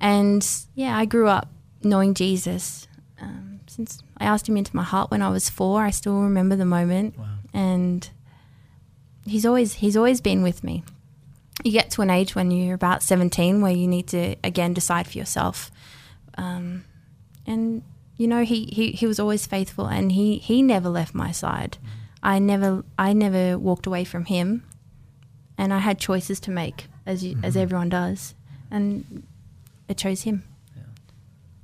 And 0.00 0.46
yeah, 0.74 0.96
I 0.96 1.06
grew 1.06 1.28
up 1.28 1.48
knowing 1.82 2.14
Jesus. 2.14 2.86
Um, 3.20 3.60
since 3.66 4.02
I 4.18 4.26
asked 4.26 4.48
him 4.48 4.56
into 4.56 4.74
my 4.76 4.82
heart 4.82 5.10
when 5.10 5.22
I 5.22 5.30
was 5.30 5.48
four, 5.48 5.82
I 5.82 5.90
still 5.90 6.20
remember 6.20 6.56
the 6.56 6.64
moment. 6.64 7.14
And 7.54 8.08
he's 9.28 9.46
always 9.46 9.74
he's 9.74 9.96
always 9.96 10.20
been 10.20 10.42
with 10.42 10.64
me. 10.64 10.84
You 11.64 11.72
get 11.72 11.90
to 11.92 12.02
an 12.02 12.10
age 12.10 12.34
when 12.34 12.50
you're 12.50 12.74
about 12.74 13.02
17 13.02 13.60
where 13.60 13.72
you 13.72 13.88
need 13.88 14.06
to 14.08 14.36
again 14.44 14.74
decide 14.74 15.08
for 15.08 15.18
yourself. 15.18 15.70
Um, 16.36 16.84
and 17.46 17.82
you 18.16 18.28
know 18.28 18.44
he, 18.44 18.66
he, 18.66 18.92
he 18.92 19.06
was 19.06 19.18
always 19.18 19.46
faithful 19.46 19.86
and 19.86 20.12
he, 20.12 20.38
he 20.38 20.62
never 20.62 20.88
left 20.88 21.14
my 21.14 21.32
side. 21.32 21.78
I 22.22 22.38
never 22.38 22.84
i 22.98 23.12
never 23.12 23.58
walked 23.58 23.86
away 23.86 24.04
from 24.04 24.26
him. 24.26 24.64
And 25.56 25.72
i 25.72 25.78
had 25.78 25.98
choices 25.98 26.38
to 26.40 26.50
make 26.50 26.86
as 27.04 27.24
you, 27.24 27.38
as 27.42 27.56
everyone 27.56 27.88
does. 27.88 28.34
And 28.70 29.24
i 29.88 29.94
chose 29.94 30.22
him 30.22 30.44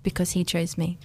because 0.02 0.33
he 0.33 0.44
chose 0.44 0.76
me 0.76 0.99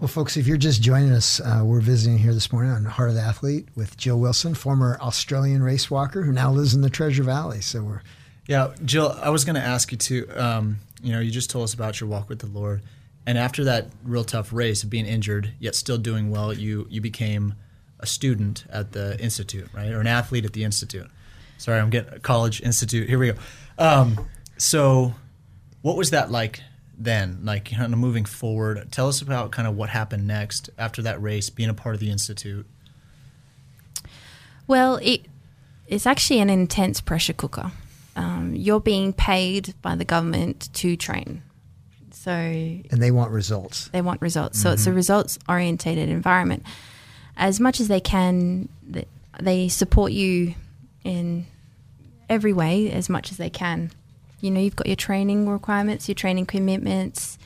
Well, 0.00 0.08
folks, 0.08 0.38
if 0.38 0.46
you're 0.46 0.56
just 0.56 0.80
joining 0.80 1.12
us, 1.12 1.40
uh, 1.40 1.60
we're 1.62 1.82
visiting 1.82 2.16
here 2.16 2.32
this 2.32 2.50
morning 2.50 2.72
on 2.72 2.86
Heart 2.86 3.10
of 3.10 3.14
the 3.16 3.20
Athlete 3.20 3.68
with 3.76 3.98
Jill 3.98 4.18
Wilson, 4.18 4.54
former 4.54 4.96
Australian 4.98 5.62
race 5.62 5.90
walker 5.90 6.22
who 6.22 6.32
now 6.32 6.50
lives 6.50 6.72
in 6.72 6.80
the 6.80 6.88
Treasure 6.88 7.22
Valley. 7.22 7.60
So 7.60 7.82
we're 7.82 8.00
Yeah, 8.46 8.72
Jill, 8.82 9.14
I 9.20 9.28
was 9.28 9.44
going 9.44 9.56
to 9.56 9.62
ask 9.62 9.92
you 9.92 9.98
to, 9.98 10.28
Um, 10.30 10.78
you 11.02 11.12
know, 11.12 11.20
you 11.20 11.30
just 11.30 11.50
told 11.50 11.64
us 11.64 11.74
about 11.74 12.00
your 12.00 12.08
walk 12.08 12.30
with 12.30 12.38
the 12.38 12.46
Lord, 12.46 12.80
and 13.26 13.36
after 13.36 13.62
that 13.64 13.88
real 14.02 14.24
tough 14.24 14.54
race 14.54 14.82
of 14.82 14.88
being 14.88 15.04
injured 15.04 15.52
yet 15.58 15.74
still 15.74 15.98
doing 15.98 16.30
well, 16.30 16.50
you 16.54 16.86
you 16.88 17.02
became 17.02 17.52
a 17.98 18.06
student 18.06 18.64
at 18.70 18.92
the 18.92 19.20
institute, 19.20 19.68
right, 19.74 19.92
or 19.92 20.00
an 20.00 20.06
athlete 20.06 20.46
at 20.46 20.54
the 20.54 20.64
institute. 20.64 21.10
Sorry, 21.58 21.78
I'm 21.78 21.90
getting 21.90 22.20
college 22.20 22.62
institute. 22.62 23.06
Here 23.06 23.18
we 23.18 23.32
go. 23.32 23.38
Um, 23.78 24.30
so, 24.56 25.12
what 25.82 25.98
was 25.98 26.08
that 26.08 26.30
like 26.30 26.62
then? 27.02 27.40
Like, 27.44 27.70
kind 27.70 27.92
of 27.92 27.98
moving 27.98 28.24
forward. 28.24 28.90
Tell 28.92 29.08
us 29.08 29.22
about 29.22 29.50
kind 29.50 29.66
of 29.66 29.76
what 29.76 29.88
happened 29.88 30.26
next 30.26 30.70
after 30.78 31.02
that 31.02 31.20
race, 31.22 31.50
being 31.50 31.68
a 31.68 31.74
part 31.74 31.94
of 31.94 32.00
the 32.00 32.10
institute. 32.10 32.66
well 34.66 34.96
it 35.02 35.26
it's 35.86 36.06
actually 36.06 36.38
an 36.40 36.48
intense 36.50 37.00
pressure 37.00 37.32
cooker 37.32 37.72
um, 38.14 38.54
you're 38.54 38.80
being 38.80 39.12
paid 39.12 39.74
by 39.82 39.96
the 39.96 40.04
government 40.04 40.68
to 40.74 40.96
train 40.96 41.42
so 42.20 42.30
and 42.30 42.84
they 42.90 43.10
want 43.10 43.30
results. 43.30 43.88
they 43.88 44.02
want 44.02 44.20
results. 44.20 44.60
So 44.60 44.72
it's 44.72 44.86
a 44.86 44.92
results 44.92 45.38
orientated 45.48 46.10
environment. 46.10 46.64
As 47.34 47.58
much 47.58 47.80
as 47.80 47.88
they 47.88 48.00
can, 48.00 48.68
they 49.40 49.68
support 49.68 50.12
you 50.12 50.54
in 51.02 51.46
every 52.28 52.52
way 52.52 52.90
as 52.92 53.08
much 53.08 53.30
as 53.30 53.38
they 53.38 53.48
can. 53.48 53.90
You 54.40 54.50
know, 54.50 54.60
you've 54.60 54.76
got 54.76 54.86
your 54.86 54.96
training 54.96 55.48
requirements, 55.48 56.08
your 56.08 56.14
training 56.14 56.46
commitments, 56.46 57.38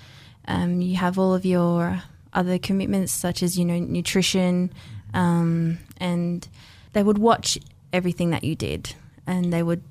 Um, 0.47 0.83
you 0.83 0.97
have 0.97 1.19
all 1.19 1.33
of 1.35 1.45
your 1.47 2.03
other 2.35 2.59
commitments, 2.59 3.13
such 3.13 3.43
as 3.43 3.57
you 3.59 3.65
know 3.65 3.79
nutrition, 3.79 4.71
um, 5.15 5.79
and 5.99 6.47
they 6.93 7.03
would 7.03 7.17
watch 7.19 7.59
everything 7.93 8.31
that 8.31 8.45
you 8.45 8.55
did, 8.55 8.95
and 9.27 9.53
they 9.53 9.63
would 9.63 9.83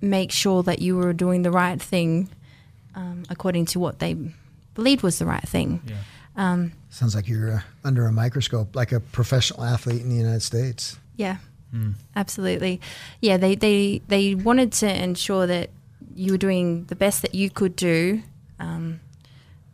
make 0.00 0.30
sure 0.30 0.62
that 0.62 0.78
you 0.80 0.96
were 0.96 1.12
doing 1.12 1.42
the 1.42 1.50
right 1.50 1.82
thing 1.82 2.28
um, 2.94 3.24
according 3.28 3.66
to 3.66 3.80
what 3.80 3.98
they 3.98 4.14
believed 4.74 5.02
was 5.02 5.18
the 5.18 5.26
right 5.26 5.46
thing. 5.48 5.80
Yeah. 5.86 5.96
Um, 6.36 6.72
Sounds 6.90 7.14
like 7.16 7.28
you're 7.28 7.52
uh, 7.54 7.60
under 7.84 8.06
a 8.06 8.12
microscope, 8.12 8.76
like 8.76 8.92
a 8.92 9.00
professional 9.00 9.64
athlete 9.64 10.00
in 10.02 10.08
the 10.08 10.16
United 10.16 10.42
States. 10.42 10.96
Yeah, 11.16 11.36
Mm. 11.74 11.94
absolutely. 12.16 12.80
Yeah, 13.20 13.36
they, 13.38 13.54
they 13.56 14.02
they 14.08 14.34
wanted 14.34 14.72
to 14.80 14.86
ensure 15.04 15.46
that 15.46 15.70
you 16.14 16.32
were 16.32 16.38
doing 16.38 16.84
the 16.86 16.96
best 16.96 17.22
that 17.22 17.34
you 17.34 17.50
could 17.50 17.76
do 17.76 18.22
um, 18.58 19.00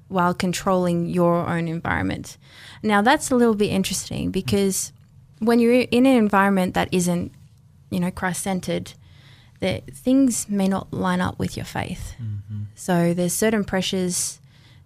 while 0.08 0.34
controlling 0.34 1.06
your 1.06 1.46
own 1.48 1.68
environment. 1.68 2.36
Now 2.82 3.02
that's 3.02 3.30
a 3.30 3.36
little 3.36 3.54
bit 3.54 3.70
interesting 3.70 4.30
because 4.30 4.92
when 5.38 5.58
you're 5.58 5.72
in 5.72 6.06
an 6.06 6.16
environment 6.16 6.74
that 6.74 6.88
isn't, 6.92 7.32
you 7.90 8.00
know, 8.00 8.10
Christ 8.10 8.42
centered, 8.42 8.92
that 9.60 9.86
things 9.94 10.48
may 10.48 10.68
not 10.68 10.92
line 10.92 11.20
up 11.20 11.38
with 11.38 11.56
your 11.56 11.64
faith. 11.66 12.14
So 12.74 13.14
there's 13.14 13.32
certain 13.32 13.64
pressures 13.64 14.40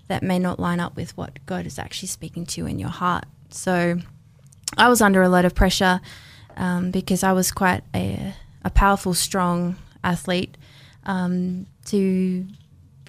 that 0.08 0.22
may 0.22 0.38
not 0.38 0.58
line 0.58 0.80
up 0.80 0.96
with 0.96 1.16
what 1.16 1.38
God 1.46 1.66
is 1.66 1.78
actually 1.78 2.08
speaking 2.08 2.46
to 2.46 2.60
you 2.60 2.66
in 2.66 2.78
your 2.78 2.88
heart. 2.90 3.24
So 3.50 3.98
I 4.76 4.88
was 4.88 5.00
under 5.00 5.22
a 5.22 5.28
lot 5.28 5.44
of 5.44 5.54
pressure 5.54 6.00
um, 6.56 6.90
because 6.90 7.22
I 7.22 7.32
was 7.32 7.50
quite 7.52 7.82
a, 7.94 8.34
a 8.64 8.70
powerful, 8.70 9.14
strong 9.14 9.76
athlete. 10.02 10.56
Um, 11.04 11.66
to 11.86 12.46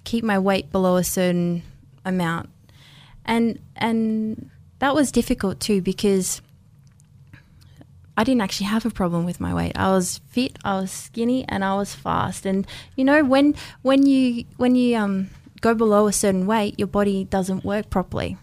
keep 0.03 0.23
my 0.23 0.39
weight 0.39 0.71
below 0.71 0.95
a 0.95 1.03
certain 1.03 1.63
amount, 2.05 2.49
and 3.25 3.59
and 3.75 4.49
that 4.79 4.95
was 4.95 5.11
difficult 5.11 5.59
too 5.59 5.81
because 5.81 6.41
I 8.17 8.23
didn't 8.23 8.41
actually 8.41 8.67
have 8.67 8.85
a 8.85 8.89
problem 8.91 9.25
with 9.25 9.39
my 9.39 9.53
weight. 9.53 9.73
I 9.75 9.89
was 9.89 10.19
fit, 10.29 10.57
I 10.63 10.81
was 10.81 10.91
skinny, 10.91 11.45
and 11.47 11.63
I 11.63 11.75
was 11.75 11.95
fast. 11.95 12.45
And 12.45 12.67
you 12.95 13.03
know 13.03 13.23
when 13.23 13.55
when 13.81 14.05
you 14.05 14.45
when 14.57 14.75
you 14.75 14.97
um, 14.97 15.29
go 15.61 15.73
below 15.73 16.07
a 16.07 16.13
certain 16.13 16.45
weight, 16.45 16.77
your 16.77 16.87
body 16.87 17.23
doesn't 17.25 17.63
work 17.63 17.89
properly. 17.89 18.37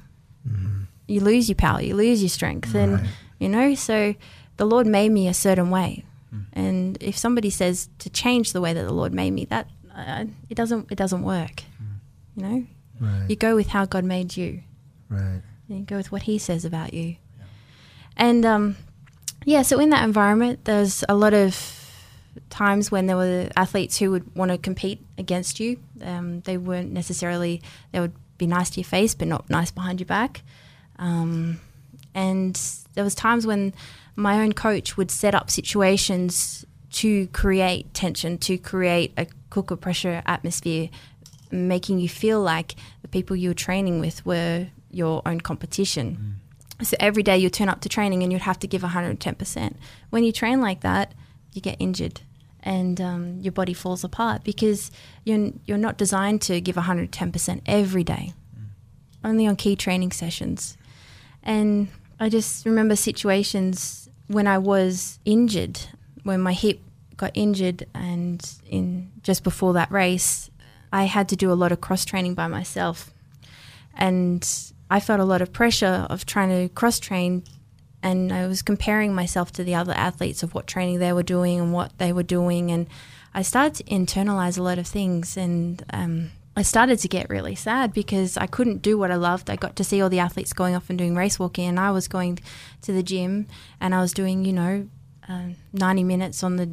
You 1.07 1.21
lose 1.21 1.49
your 1.49 1.57
power, 1.57 1.81
you 1.81 1.95
lose 1.95 2.23
your 2.23 2.29
strength, 2.39 2.75
and 2.75 3.09
you 3.39 3.49
know 3.49 3.75
so 3.75 4.15
the 4.59 4.67
Lord 4.67 4.87
made 4.87 5.11
me 5.11 5.29
a 5.29 5.35
certain 5.35 5.71
way. 5.71 6.05
And 6.53 6.78
if 7.01 7.17
somebody 7.17 7.51
says 7.51 7.89
to 8.01 8.11
change 8.11 8.53
the 8.53 8.61
way 8.61 8.73
that 8.73 8.85
the 8.85 8.93
Lord 8.93 9.13
made 9.13 9.33
me, 9.33 9.45
that 9.47 9.69
uh, 9.95 10.25
it 10.49 10.55
doesn't 10.55 10.91
it 10.93 10.97
doesn't 10.97 11.23
work. 11.23 11.63
You 12.37 12.43
know, 12.43 12.67
Right. 13.01 13.27
you 13.31 13.37
go 13.37 13.55
with 13.57 13.69
how 13.69 13.85
God 13.85 14.05
made 14.05 14.37
you. 14.37 14.63
right. 15.09 15.43
And 15.69 15.79
you 15.81 15.85
go 15.85 15.97
with 15.97 16.11
what 16.13 16.23
He 16.23 16.39
says 16.39 16.65
about 16.65 16.95
you. 16.95 17.17
And 18.17 18.45
um, 18.45 18.77
yeah, 19.45 19.63
so 19.63 19.79
in 19.79 19.91
that 19.91 20.05
environment, 20.05 20.65
there's 20.65 21.05
a 21.09 21.15
lot 21.15 21.35
of 21.35 21.75
times 22.51 22.91
when 22.91 23.07
there 23.07 23.17
were 23.17 23.49
athletes 23.57 23.99
who 23.99 24.11
would 24.13 24.35
want 24.37 24.51
to 24.51 24.59
compete 24.59 25.05
against 25.19 25.61
you. 25.61 25.79
Um, 26.03 26.41
they 26.41 26.57
weren't 26.59 26.93
necessarily 26.93 27.63
they 27.93 28.01
would 28.01 28.15
be 28.39 28.47
nice 28.47 28.71
to 28.71 28.81
your 28.81 28.89
face, 28.89 29.15
but 29.15 29.29
not 29.29 29.49
nice 29.51 29.71
behind 29.71 30.01
your 30.01 30.07
back. 30.07 30.43
Um, 30.99 31.61
and 32.15 32.59
there 32.95 33.05
was 33.05 33.15
times 33.15 33.47
when 33.47 33.75
my 34.17 34.41
own 34.41 34.53
coach 34.53 34.97
would 34.97 35.11
set 35.11 35.35
up 35.35 35.51
situations 35.51 36.65
to 36.93 37.27
create 37.29 37.93
tension, 37.95 38.39
to 38.39 38.59
create 38.59 39.13
a 39.17 39.27
cooker 39.51 39.77
pressure 39.77 40.23
atmosphere, 40.27 40.89
making 41.51 41.99
you 41.99 42.09
feel 42.09 42.41
like 42.41 42.75
the 43.03 43.09
people 43.09 43.37
you 43.37 43.51
were 43.51 43.55
training 43.55 44.01
with 44.01 44.25
were 44.25 44.69
your 44.91 45.23
own 45.27 45.41
competition. 45.41 46.41
So 46.83 46.97
every 47.01 47.23
day 47.23 47.37
you 47.39 47.51
turn 47.51 47.69
up 47.69 47.81
to 47.83 47.89
training 47.89 48.23
and 48.23 48.33
you'd 48.33 48.43
have 48.43 48.59
to 48.61 48.67
give 48.67 48.83
110%. 48.83 49.75
When 50.11 50.25
you 50.25 50.33
train 50.33 50.61
like 50.61 50.81
that, 50.81 51.13
you 51.53 51.61
get 51.61 51.77
injured 51.81 52.21
and 52.63 53.01
um, 53.01 53.39
your 53.41 53.53
body 53.53 53.75
falls 53.75 54.05
apart 54.05 54.45
because 54.45 54.91
you're, 55.25 55.51
you're 55.65 55.79
not 55.79 55.97
designed 55.97 56.43
to 56.43 56.61
give 56.61 56.77
110% 56.77 57.61
every 57.67 58.05
day, 58.05 58.33
only 59.25 59.47
on 59.47 59.57
key 59.57 59.75
training 59.75 60.13
sessions. 60.13 60.77
And 61.43 61.89
I 62.21 62.29
just 62.29 62.65
remember 62.65 62.97
situations 62.97 64.09
when 64.27 64.47
I 64.47 64.59
was 64.59 65.19
injured, 65.25 65.81
when 66.29 66.43
my 66.43 66.53
hip 66.53 66.79
got 67.17 67.31
injured, 67.33 67.87
and 67.95 68.47
in 68.69 69.11
just 69.23 69.43
before 69.43 69.73
that 69.73 69.91
race, 69.91 70.51
I 70.93 71.05
had 71.05 71.27
to 71.31 71.37
do 71.37 71.51
a 71.51 71.57
lot 71.63 71.73
of 71.73 71.81
cross 71.81 72.05
training 72.05 72.35
by 72.35 72.49
myself, 72.49 73.11
and 73.97 74.47
I 74.91 75.01
felt 75.01 75.21
a 75.21 75.25
lot 75.25 75.41
of 75.41 75.55
pressure 75.55 76.07
of 76.11 76.27
trying 76.27 76.51
to 76.51 76.75
cross 76.75 77.01
train, 77.01 77.45
and 78.03 78.31
I 78.31 78.47
was 78.47 78.61
comparing 78.61 79.15
myself 79.15 79.53
to 79.53 79.65
the 79.65 79.75
other 79.75 79.95
athletes 79.95 80.43
of 80.43 80.53
what 80.55 80.67
training 80.67 80.99
they 80.99 81.15
were 81.15 81.23
doing 81.23 81.59
and 81.59 81.73
what 81.73 81.97
they 81.97 82.13
were 82.13 82.23
doing, 82.23 82.71
and 82.71 82.87
I 83.33 83.41
started 83.41 83.75
to 83.77 83.85
internalize 83.85 84.59
a 84.59 84.63
lot 84.63 84.79
of 84.79 84.87
things, 84.87 85.35
and 85.35 85.83
um, 85.95 86.31
I 86.59 86.63
started 86.63 86.99
to 86.99 87.09
get 87.09 87.31
really 87.31 87.55
sad 87.55 87.95
because 87.95 88.37
I 88.37 88.47
couldn't 88.47 88.83
do 88.83 88.99
what 88.99 89.11
I 89.11 89.17
loved. 89.17 89.49
I 89.49 89.57
got 89.57 89.77
to 89.77 89.85
see 89.85 90.03
all 90.03 90.11
the 90.11 90.19
athletes 90.19 90.53
going 90.53 90.75
off 90.75 90.91
and 90.91 90.99
doing 90.99 91.15
race 91.15 91.39
walking, 91.39 91.69
and 91.69 91.81
I 91.81 91.91
was 91.91 92.07
going 92.07 92.39
to 92.83 92.93
the 92.93 93.03
gym 93.03 93.47
and 93.81 93.95
I 93.95 94.01
was 94.01 94.13
doing, 94.13 94.45
you 94.45 94.53
know, 94.53 94.89
uh, 95.29 95.49
ninety 95.73 96.05
minutes 96.05 96.43
on 96.43 96.57
the 96.57 96.71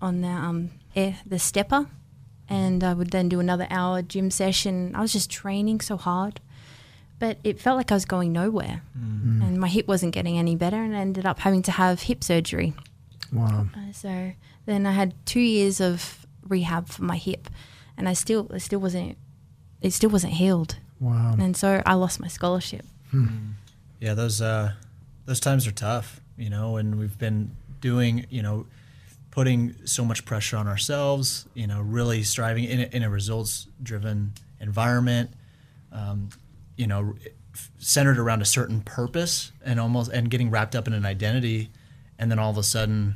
on 0.00 0.20
the 0.20 0.28
um, 0.28 0.70
air, 0.96 1.16
the 1.26 1.38
stepper, 1.38 1.86
and 2.48 2.82
I 2.84 2.94
would 2.94 3.10
then 3.10 3.28
do 3.28 3.40
another 3.40 3.66
hour 3.70 4.02
gym 4.02 4.30
session. 4.30 4.94
I 4.94 5.00
was 5.00 5.12
just 5.12 5.30
training 5.30 5.80
so 5.80 5.96
hard, 5.96 6.40
but 7.18 7.38
it 7.44 7.60
felt 7.60 7.76
like 7.76 7.90
I 7.90 7.94
was 7.94 8.04
going 8.04 8.32
nowhere, 8.32 8.82
and 8.94 9.58
my 9.60 9.68
hip 9.68 9.88
wasn't 9.88 10.12
getting 10.14 10.38
any 10.38 10.56
better, 10.56 10.76
and 10.82 10.96
I 10.96 11.00
ended 11.00 11.26
up 11.26 11.40
having 11.40 11.62
to 11.62 11.72
have 11.72 12.02
hip 12.02 12.22
surgery. 12.24 12.72
Wow. 13.32 13.66
Uh, 13.74 13.92
so 13.92 14.32
then 14.66 14.86
I 14.86 14.92
had 14.92 15.12
two 15.26 15.40
years 15.40 15.80
of 15.80 16.26
rehab 16.48 16.88
for 16.88 17.02
my 17.02 17.16
hip, 17.16 17.48
and 17.96 18.08
I 18.08 18.14
still 18.14 18.46
it 18.52 18.60
still 18.60 18.80
wasn't 18.80 19.18
it 19.82 19.92
still 19.92 20.10
wasn't 20.10 20.32
healed, 20.34 20.76
Wow. 21.00 21.36
and 21.38 21.56
so 21.56 21.82
I 21.84 21.94
lost 21.94 22.20
my 22.20 22.28
scholarship. 22.28 22.84
Yeah, 24.00 24.14
those 24.14 24.40
uh, 24.40 24.72
those 25.26 25.40
times 25.40 25.66
are 25.66 25.72
tough, 25.72 26.20
you 26.36 26.48
know, 26.50 26.76
and 26.76 26.98
we've 26.98 27.18
been 27.18 27.50
doing, 27.80 28.26
you 28.30 28.42
know, 28.42 28.66
putting 29.30 29.74
so 29.86 30.04
much 30.04 30.24
pressure 30.24 30.56
on 30.56 30.66
ourselves, 30.66 31.46
you 31.54 31.66
know, 31.66 31.80
really 31.80 32.22
striving 32.22 32.64
in 32.64 32.80
a, 32.80 32.96
in 32.96 33.02
a 33.02 33.10
results 33.10 33.68
driven 33.82 34.32
environment, 34.60 35.30
um, 35.92 36.28
you 36.76 36.86
know, 36.86 37.14
centered 37.78 38.18
around 38.18 38.42
a 38.42 38.44
certain 38.44 38.80
purpose 38.80 39.52
and 39.64 39.78
almost 39.78 40.10
and 40.10 40.30
getting 40.30 40.50
wrapped 40.50 40.74
up 40.74 40.86
in 40.86 40.92
an 40.92 41.06
identity, 41.06 41.70
and 42.18 42.30
then 42.30 42.38
all 42.38 42.50
of 42.50 42.58
a 42.58 42.62
sudden, 42.62 43.14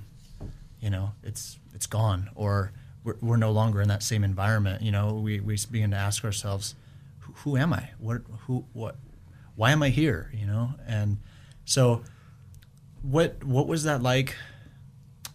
you 0.81 0.91
know, 0.91 1.13
it's 1.23 1.59
it's 1.75 1.87
gone 1.87 2.31
or 2.35 2.73
we're, 3.05 3.17
we're 3.21 3.37
no 3.37 3.51
longer 3.51 3.81
in 3.81 3.89
that 3.89 4.03
same 4.03 4.25
environment. 4.25 4.83
You 4.83 4.93
know, 4.93 5.15
we, 5.15 5.41
we 5.41 5.59
begin 5.71 5.91
to 5.91 5.97
ask 5.97 6.25
ourselves, 6.25 6.75
who, 7.21 7.33
who 7.33 7.57
am 7.57 7.73
I? 7.73 7.91
What 7.99 8.23
who 8.47 8.65
what 8.73 8.97
why 9.57 9.73
am 9.73 9.83
I 9.83 9.89
here? 9.89 10.31
You 10.35 10.47
know, 10.47 10.75
and 10.87 11.19
so 11.65 12.03
what 13.03 13.43
what 13.45 13.67
was 13.67 13.85
that 13.85 14.03
like 14.03 14.37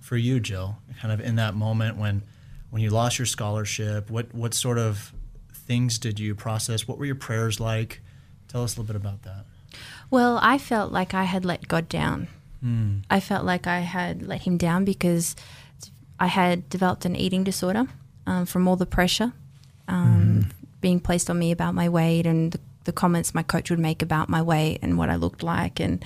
for 0.08 0.18
you, 0.18 0.40
Jill? 0.40 0.78
Kind 1.02 1.14
of 1.14 1.20
in 1.20 1.36
that 1.36 1.54
moment 1.54 1.98
when 1.98 2.24
when 2.70 2.82
you 2.82 2.90
lost 2.90 3.20
your 3.20 3.26
scholarship, 3.26 4.10
what 4.10 4.34
what 4.34 4.54
sort 4.54 4.78
of 4.78 5.14
things 5.54 6.00
did 6.00 6.20
you 6.20 6.34
process? 6.34 6.88
What 6.88 6.98
were 6.98 7.06
your 7.06 7.16
prayers 7.16 7.60
like? 7.60 8.02
Tell 8.48 8.64
us 8.64 8.78
a 8.78 8.80
little 8.82 8.94
bit 8.94 8.96
about 8.96 9.24
that. 9.24 9.46
Well, 10.10 10.40
I 10.42 10.58
felt 10.58 10.94
like 10.94 11.14
I 11.14 11.26
had 11.26 11.44
let 11.44 11.68
God 11.68 11.90
down. 11.90 12.30
I 13.10 13.20
felt 13.20 13.46
like 13.46 13.68
I 13.68 13.82
had 13.82 14.26
let 14.26 14.44
Him 14.44 14.58
down 14.58 14.86
because 14.86 15.36
I 16.20 16.28
had 16.28 16.70
developed 16.70 17.06
an 17.06 17.16
eating 17.16 17.44
disorder 17.44 17.86
um, 18.26 18.46
from 18.46 18.68
all 18.68 18.78
the 18.78 18.86
pressure 18.86 19.34
um, 19.88 20.50
being 20.82 21.00
placed 21.00 21.30
on 21.30 21.38
me 21.38 21.52
about 21.52 21.76
my 21.76 21.88
weight 21.90 22.26
and 22.26 22.52
the, 22.54 22.60
the 22.86 22.94
comments 22.94 23.36
my 23.36 23.44
coach 23.44 23.70
would 23.70 23.80
make 23.80 24.02
about 24.02 24.30
my 24.30 24.42
weight 24.42 24.80
and 24.82 24.98
what 24.98 25.10
I 25.10 25.16
looked 25.16 25.44
like, 25.44 25.80
and 25.82 26.04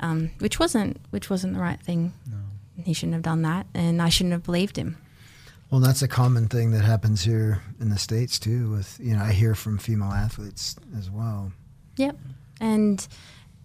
um, 0.00 0.30
which 0.38 0.58
wasn't 0.60 0.98
which 1.10 1.28
wasn't 1.28 1.54
the 1.54 1.60
right 1.60 1.80
thing. 1.80 2.12
He 2.82 2.92
shouldn't 2.92 3.14
have 3.14 3.22
done 3.22 3.42
that, 3.42 3.66
and 3.74 4.02
I 4.02 4.08
shouldn't 4.08 4.32
have 4.32 4.42
believed 4.42 4.76
him. 4.76 4.96
Well, 5.70 5.80
that's 5.80 6.02
a 6.02 6.08
common 6.08 6.48
thing 6.48 6.70
that 6.72 6.84
happens 6.84 7.24
here 7.24 7.62
in 7.80 7.90
the 7.90 7.98
states 7.98 8.38
too. 8.38 8.70
With 8.70 8.98
you 9.02 9.16
know, 9.16 9.22
I 9.22 9.32
hear 9.32 9.54
from 9.54 9.78
female 9.78 10.12
athletes 10.12 10.76
as 10.96 11.10
well. 11.10 11.52
Yep. 11.96 12.16
And 12.60 13.06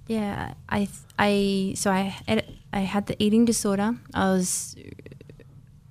yeah, 0.07 0.53
I 0.69 0.89
I 1.17 1.73
so 1.75 1.91
I 1.91 2.15
had, 2.27 2.45
I 2.73 2.79
had 2.79 3.07
the 3.07 3.21
eating 3.23 3.45
disorder. 3.45 3.95
I 4.13 4.31
was 4.31 4.75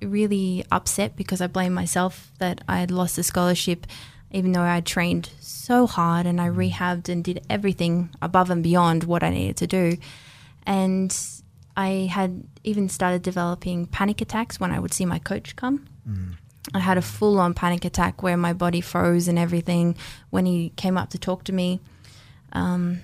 really 0.03 0.65
upset 0.71 1.17
because 1.17 1.41
I 1.41 1.47
blamed 1.47 1.75
myself 1.75 2.33
that 2.39 2.63
I 2.69 2.81
had 2.81 2.91
lost 2.91 3.17
the 3.17 3.23
scholarship, 3.23 3.87
even 4.31 4.53
though 4.53 4.63
I 4.63 4.77
had 4.77 4.87
trained 4.87 5.31
so 5.41 5.87
hard 5.87 6.27
and 6.27 6.41
I 6.41 6.49
mm. 6.49 6.73
rehabbed 6.73 7.09
and 7.09 7.23
did 7.23 7.45
everything 7.49 8.11
above 8.23 8.51
and 8.51 8.63
beyond 8.63 9.05
what 9.05 9.23
I 9.23 9.31
needed 9.31 9.57
to 9.59 9.67
do. 9.67 9.97
And 10.67 11.17
I 11.79 12.09
had 12.11 12.43
even 12.65 12.89
started 12.89 13.23
developing 13.23 13.87
panic 13.87 14.21
attacks 14.21 14.59
when 14.59 14.73
I 14.73 14.81
would 14.81 14.93
see 14.93 15.07
my 15.07 15.21
coach 15.21 15.55
come. 15.55 15.87
I 16.75 16.81
had 16.81 16.99
a 16.99 17.03
full 17.03 17.39
on 17.39 17.55
panic 17.55 17.85
attack 17.85 18.21
where 18.21 18.37
my 18.37 18.53
body 18.53 18.81
froze 18.81 19.29
and 19.29 19.39
everything 19.39 19.97
when 20.31 20.45
he 20.45 20.71
came 20.71 20.99
up 20.99 21.11
to 21.11 21.19
talk 21.19 21.45
to 21.45 21.53
me 21.53 21.79
um, 22.53 22.99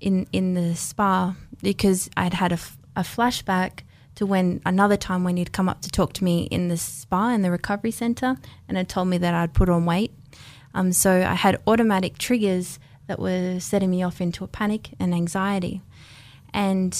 in 0.00 0.26
in 0.32 0.54
the 0.54 0.74
spa 0.74 1.36
because 1.62 2.10
I'd 2.16 2.34
had 2.34 2.50
a, 2.50 2.58
a 2.96 3.02
flashback 3.02 3.84
to 4.16 4.26
when 4.26 4.60
another 4.66 4.96
time 4.96 5.22
when 5.22 5.36
he'd 5.36 5.52
come 5.52 5.68
up 5.68 5.80
to 5.82 5.90
talk 5.90 6.12
to 6.14 6.24
me 6.24 6.48
in 6.50 6.66
the 6.66 6.76
spa 6.76 7.28
in 7.28 7.42
the 7.42 7.50
recovery 7.50 7.92
center 7.92 8.36
and 8.66 8.76
had 8.76 8.88
told 8.88 9.06
me 9.06 9.18
that 9.18 9.34
I'd 9.34 9.54
put 9.54 9.68
on 9.68 9.86
weight. 9.86 10.12
Um, 10.74 10.92
so 10.92 11.10
I 11.22 11.34
had 11.34 11.62
automatic 11.64 12.18
triggers 12.18 12.80
that 13.06 13.20
were 13.20 13.60
setting 13.60 13.90
me 13.90 14.02
off 14.02 14.20
into 14.20 14.42
a 14.42 14.48
panic 14.48 14.90
and 14.98 15.14
anxiety, 15.14 15.80
and 16.52 16.92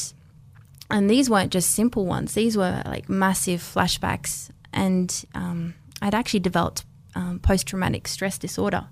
and 0.95 1.11
these 1.11 1.29
weren't 1.29 1.53
just 1.53 1.73
simple 1.73 2.07
ones. 2.07 2.35
These 2.35 2.57
were 2.57 2.81
like 2.87 3.09
massive 3.09 3.61
flashbacks, 3.61 4.51
and 4.73 5.25
um, 5.35 5.75
I'd 6.01 6.15
actually 6.15 6.41
developed 6.41 6.85
um, 7.17 7.41
post 7.41 7.67
traumatic 7.67 8.07
stress 8.07 8.39
disorder 8.39 8.87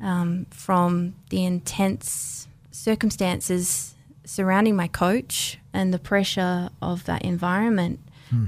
um, 0.00 0.46
from 0.50 1.14
the 1.30 1.44
intense 1.44 2.46
circumstances 2.70 3.94
surrounding 4.24 4.76
my 4.76 4.86
coach 4.86 5.58
and 5.72 5.92
the 5.92 5.98
pressure 5.98 6.70
of 6.80 7.04
that 7.06 7.22
environment. 7.22 7.98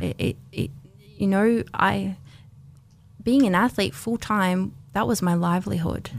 It, 0.00 0.16
it, 0.18 0.36
it, 0.52 0.70
you 1.18 1.26
know, 1.26 1.64
I 1.74 2.16
being 3.22 3.44
an 3.44 3.54
athlete 3.54 3.94
full 3.94 4.18
time, 4.18 4.72
that 4.92 5.06
was 5.08 5.20
my 5.20 5.34
livelihood. 5.34 6.10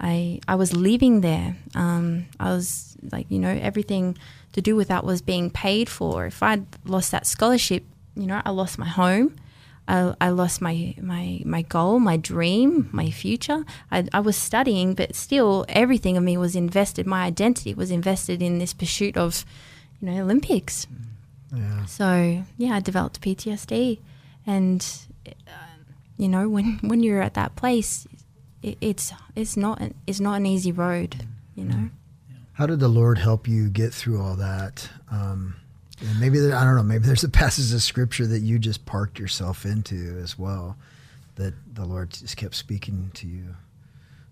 I 0.00 0.40
I 0.46 0.54
was 0.54 0.76
living 0.76 1.22
there. 1.22 1.56
Um, 1.74 2.26
I 2.38 2.50
was 2.54 2.96
like, 3.10 3.26
you 3.30 3.38
know, 3.40 3.50
everything 3.70 4.16
to 4.54 4.62
do 4.62 4.76
with 4.76 4.88
that 4.88 5.04
was 5.04 5.20
being 5.20 5.50
paid 5.50 5.88
for. 5.88 6.26
If 6.26 6.42
I'd 6.42 6.64
lost 6.86 7.10
that 7.10 7.26
scholarship, 7.26 7.84
you 8.14 8.26
know, 8.26 8.40
I 8.44 8.50
lost 8.50 8.78
my 8.78 8.86
home. 8.86 9.36
I, 9.86 10.14
I 10.20 10.30
lost 10.30 10.62
my, 10.62 10.94
my 11.00 11.42
my 11.44 11.62
goal, 11.62 11.98
my 11.98 12.16
dream, 12.16 12.88
my 12.92 13.10
future. 13.10 13.64
I, 13.90 14.06
I 14.12 14.20
was 14.20 14.36
studying, 14.36 14.94
but 14.94 15.14
still, 15.14 15.66
everything 15.68 16.16
of 16.16 16.22
me 16.22 16.36
was 16.38 16.56
invested. 16.56 17.06
My 17.06 17.24
identity 17.24 17.74
was 17.74 17.90
invested 17.90 18.40
in 18.40 18.58
this 18.58 18.72
pursuit 18.72 19.16
of, 19.16 19.44
you 20.00 20.08
know, 20.08 20.22
Olympics. 20.22 20.86
Yeah. 21.54 21.84
So 21.84 22.44
yeah, 22.56 22.76
I 22.76 22.80
developed 22.80 23.20
PTSD, 23.20 23.98
and 24.46 24.86
uh, 25.26 25.32
you 26.16 26.28
know 26.28 26.48
when 26.48 26.78
when 26.82 27.02
you're 27.02 27.20
at 27.22 27.34
that 27.34 27.56
place, 27.56 28.06
it, 28.62 28.78
it's 28.80 29.12
it's 29.34 29.56
not 29.56 29.80
an, 29.80 29.94
it's 30.06 30.20
not 30.20 30.34
an 30.34 30.46
easy 30.46 30.72
road. 30.72 31.26
You 31.56 31.64
know. 31.64 31.90
How 32.54 32.66
did 32.66 32.80
the 32.80 32.88
Lord 32.88 33.18
help 33.18 33.46
you 33.48 33.68
get 33.68 33.92
through 33.92 34.20
all 34.20 34.36
that? 34.36 34.88
Um, 35.10 35.56
and 36.00 36.20
maybe 36.20 36.38
there, 36.38 36.56
I 36.56 36.64
don't 36.64 36.76
know. 36.76 36.82
Maybe 36.82 37.04
there's 37.06 37.24
a 37.24 37.28
passage 37.28 37.72
of 37.72 37.82
scripture 37.82 38.26
that 38.26 38.40
you 38.40 38.58
just 38.58 38.86
parked 38.86 39.18
yourself 39.18 39.64
into 39.64 40.18
as 40.22 40.38
well, 40.38 40.76
that 41.36 41.54
the 41.72 41.84
Lord 41.84 42.10
just 42.10 42.36
kept 42.36 42.54
speaking 42.54 43.10
to 43.14 43.26
you 43.26 43.56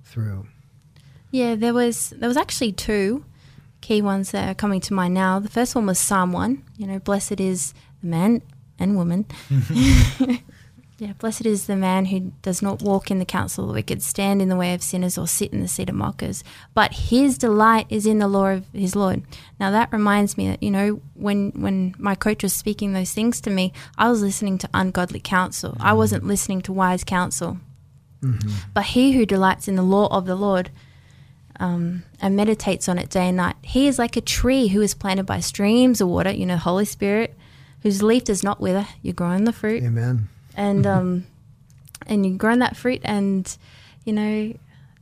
through. 0.05 0.47
Yeah, 1.31 1.55
there 1.55 1.75
was 1.75 2.11
there 2.11 2.29
was 2.29 2.37
actually 2.37 2.73
two 2.73 3.25
key 3.81 4.03
ones 4.03 4.31
that 4.31 4.49
are 4.49 4.55
coming 4.55 4.81
to 4.83 4.95
mind 4.95 5.15
now. 5.15 5.39
The 5.39 5.49
first 5.49 5.75
one 5.75 5.87
was 5.87 5.99
Psalm 5.99 6.33
one. 6.33 6.63
You 6.77 6.87
know, 6.87 6.99
blessed 6.99 7.41
is 7.41 7.75
the 8.03 8.09
man 8.09 8.43
and 8.79 8.97
woman. 8.97 9.27
yeah, 11.03 11.15
blessed 11.15 11.47
is 11.47 11.67
the 11.67 11.75
man 11.75 12.05
who 12.05 12.33
does 12.43 12.63
not 12.63 12.81
walk 12.81 13.11
in 13.11 13.19
the 13.19 13.25
counsel 13.25 13.65
of 13.65 13.69
the 13.69 13.75
wicked, 13.75 14.01
stand 14.05 14.41
in 14.41 14.49
the 14.49 14.55
way 14.55 14.73
of 14.73 14.85
sinners, 14.85 15.19
or 15.19 15.27
sit 15.27 15.53
in 15.53 15.61
the 15.61 15.67
seat 15.67 15.89
of 15.89 15.97
mockers. 15.97 16.45
But 16.75 16.93
his 16.93 17.37
delight 17.37 17.87
is 17.89 18.07
in 18.07 18.21
the 18.21 18.29
law 18.29 18.51
of 18.51 18.67
his 18.73 18.95
Lord. 18.95 19.25
Now 19.59 19.73
that 19.73 19.93
reminds 19.93 20.39
me 20.39 20.47
that 20.47 20.63
you 20.63 20.71
know 20.71 21.01
when 21.15 21.51
when 21.57 21.97
my 21.99 22.15
coach 22.15 22.45
was 22.45 22.53
speaking 22.53 22.93
those 22.93 23.13
things 23.13 23.41
to 23.41 23.51
me, 23.51 23.73
I 23.99 24.11
was 24.11 24.23
listening 24.23 24.59
to 24.59 24.71
ungodly 24.73 25.19
counsel. 25.19 25.77
I 25.81 25.93
wasn't 25.93 26.25
listening 26.25 26.63
to 26.63 26.73
wise 26.73 27.03
counsel. 27.03 27.59
But 28.73 28.85
he 28.85 29.15
who 29.15 29.27
delights 29.27 29.67
in 29.67 29.75
the 29.75 29.83
law 29.83 30.07
of 30.07 30.27
the 30.27 30.37
Lord 30.37 30.71
um, 31.59 32.05
and 32.21 32.37
meditates 32.37 32.89
on 32.89 32.97
it 32.97 33.11
day 33.11 33.27
and 33.27 33.39
night, 33.39 33.57
he 33.63 33.89
is 33.89 33.99
like 33.99 34.17
a 34.17 34.21
tree 34.21 34.69
who 34.69 34.81
is 34.81 34.95
planted 34.95 35.27
by 35.27 35.41
streams 35.41 36.01
of 36.01 36.07
water, 36.07 36.31
you 36.31 36.47
know, 36.47 36.57
Holy 36.57 36.85
Spirit, 36.85 37.37
whose 37.81 38.05
leaf 38.05 38.23
does 38.23 38.45
not 38.45 38.61
wither. 38.61 38.87
You're 39.03 39.15
growing 39.15 39.43
the 39.43 39.53
fruit, 39.53 39.83
Amen. 39.83 40.29
And 40.57 40.87
um, 40.87 41.27
and 42.07 42.27
you're 42.27 42.37
growing 42.37 42.61
that 42.61 42.77
fruit, 42.77 43.01
and 43.05 43.57
you 44.05 44.13
know, 44.13 44.55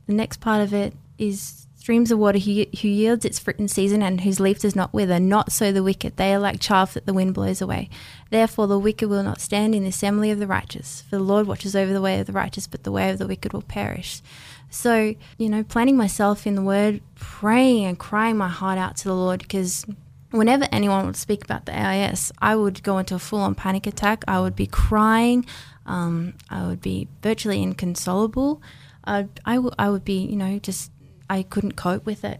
the 0.07 0.13
next 0.13 0.39
part 0.39 0.61
of 0.61 0.73
it 0.73 0.93
is 1.17 1.67
streams 1.75 2.11
of 2.11 2.19
water 2.19 2.37
who, 2.37 2.63
who 2.81 2.87
yields 2.87 3.25
its 3.25 3.39
fruit 3.39 3.57
in 3.57 3.67
season 3.67 4.03
and 4.03 4.21
whose 4.21 4.39
leaf 4.39 4.59
does 4.59 4.75
not 4.75 4.93
wither. 4.93 5.19
Not 5.19 5.51
so 5.51 5.71
the 5.71 5.83
wicked; 5.83 6.17
they 6.17 6.33
are 6.33 6.39
like 6.39 6.59
chaff 6.59 6.93
that 6.93 7.05
the 7.05 7.13
wind 7.13 7.33
blows 7.33 7.61
away. 7.61 7.89
Therefore, 8.29 8.67
the 8.67 8.79
wicked 8.79 9.09
will 9.09 9.23
not 9.23 9.41
stand 9.41 9.75
in 9.75 9.83
the 9.83 9.89
assembly 9.89 10.31
of 10.31 10.39
the 10.39 10.47
righteous. 10.47 11.01
For 11.09 11.17
the 11.17 11.23
Lord 11.23 11.47
watches 11.47 11.75
over 11.75 11.91
the 11.91 12.01
way 12.01 12.19
of 12.19 12.27
the 12.27 12.33
righteous, 12.33 12.67
but 12.67 12.83
the 12.83 12.91
way 12.91 13.09
of 13.09 13.17
the 13.17 13.27
wicked 13.27 13.53
will 13.53 13.61
perish. 13.61 14.21
So, 14.69 15.15
you 15.37 15.49
know, 15.49 15.63
planting 15.63 15.97
myself 15.97 16.47
in 16.47 16.55
the 16.55 16.61
Word, 16.61 17.01
praying 17.15 17.85
and 17.85 17.99
crying 17.99 18.37
my 18.37 18.47
heart 18.47 18.77
out 18.77 18.95
to 18.97 19.03
the 19.03 19.15
Lord, 19.15 19.39
because 19.39 19.85
whenever 20.31 20.67
anyone 20.71 21.05
would 21.05 21.15
speak 21.15 21.43
about 21.43 21.65
the 21.65 21.77
AIS, 21.77 22.31
I 22.39 22.55
would 22.55 22.83
go 22.83 22.97
into 22.97 23.15
a 23.15 23.19
full 23.19 23.39
on 23.39 23.55
panic 23.55 23.85
attack. 23.87 24.23
I 24.27 24.39
would 24.39 24.55
be 24.55 24.67
crying. 24.67 25.45
Um, 25.85 26.33
I 26.49 26.65
would 26.67 26.81
be 26.81 27.07
virtually 27.21 27.61
inconsolable. 27.61 28.61
I, 29.05 29.27
I, 29.45 29.55
w- 29.55 29.75
I 29.77 29.89
would 29.89 30.05
be, 30.05 30.25
you 30.25 30.35
know, 30.35 30.59
just, 30.59 30.91
I 31.29 31.43
couldn't 31.43 31.73
cope 31.73 32.05
with 32.05 32.23
it. 32.23 32.39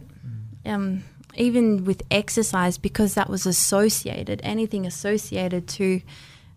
Um, 0.64 1.04
even 1.34 1.84
with 1.84 2.02
exercise, 2.10 2.78
because 2.78 3.14
that 3.14 3.28
was 3.28 3.46
associated, 3.46 4.40
anything 4.44 4.86
associated 4.86 5.66
to 5.68 6.00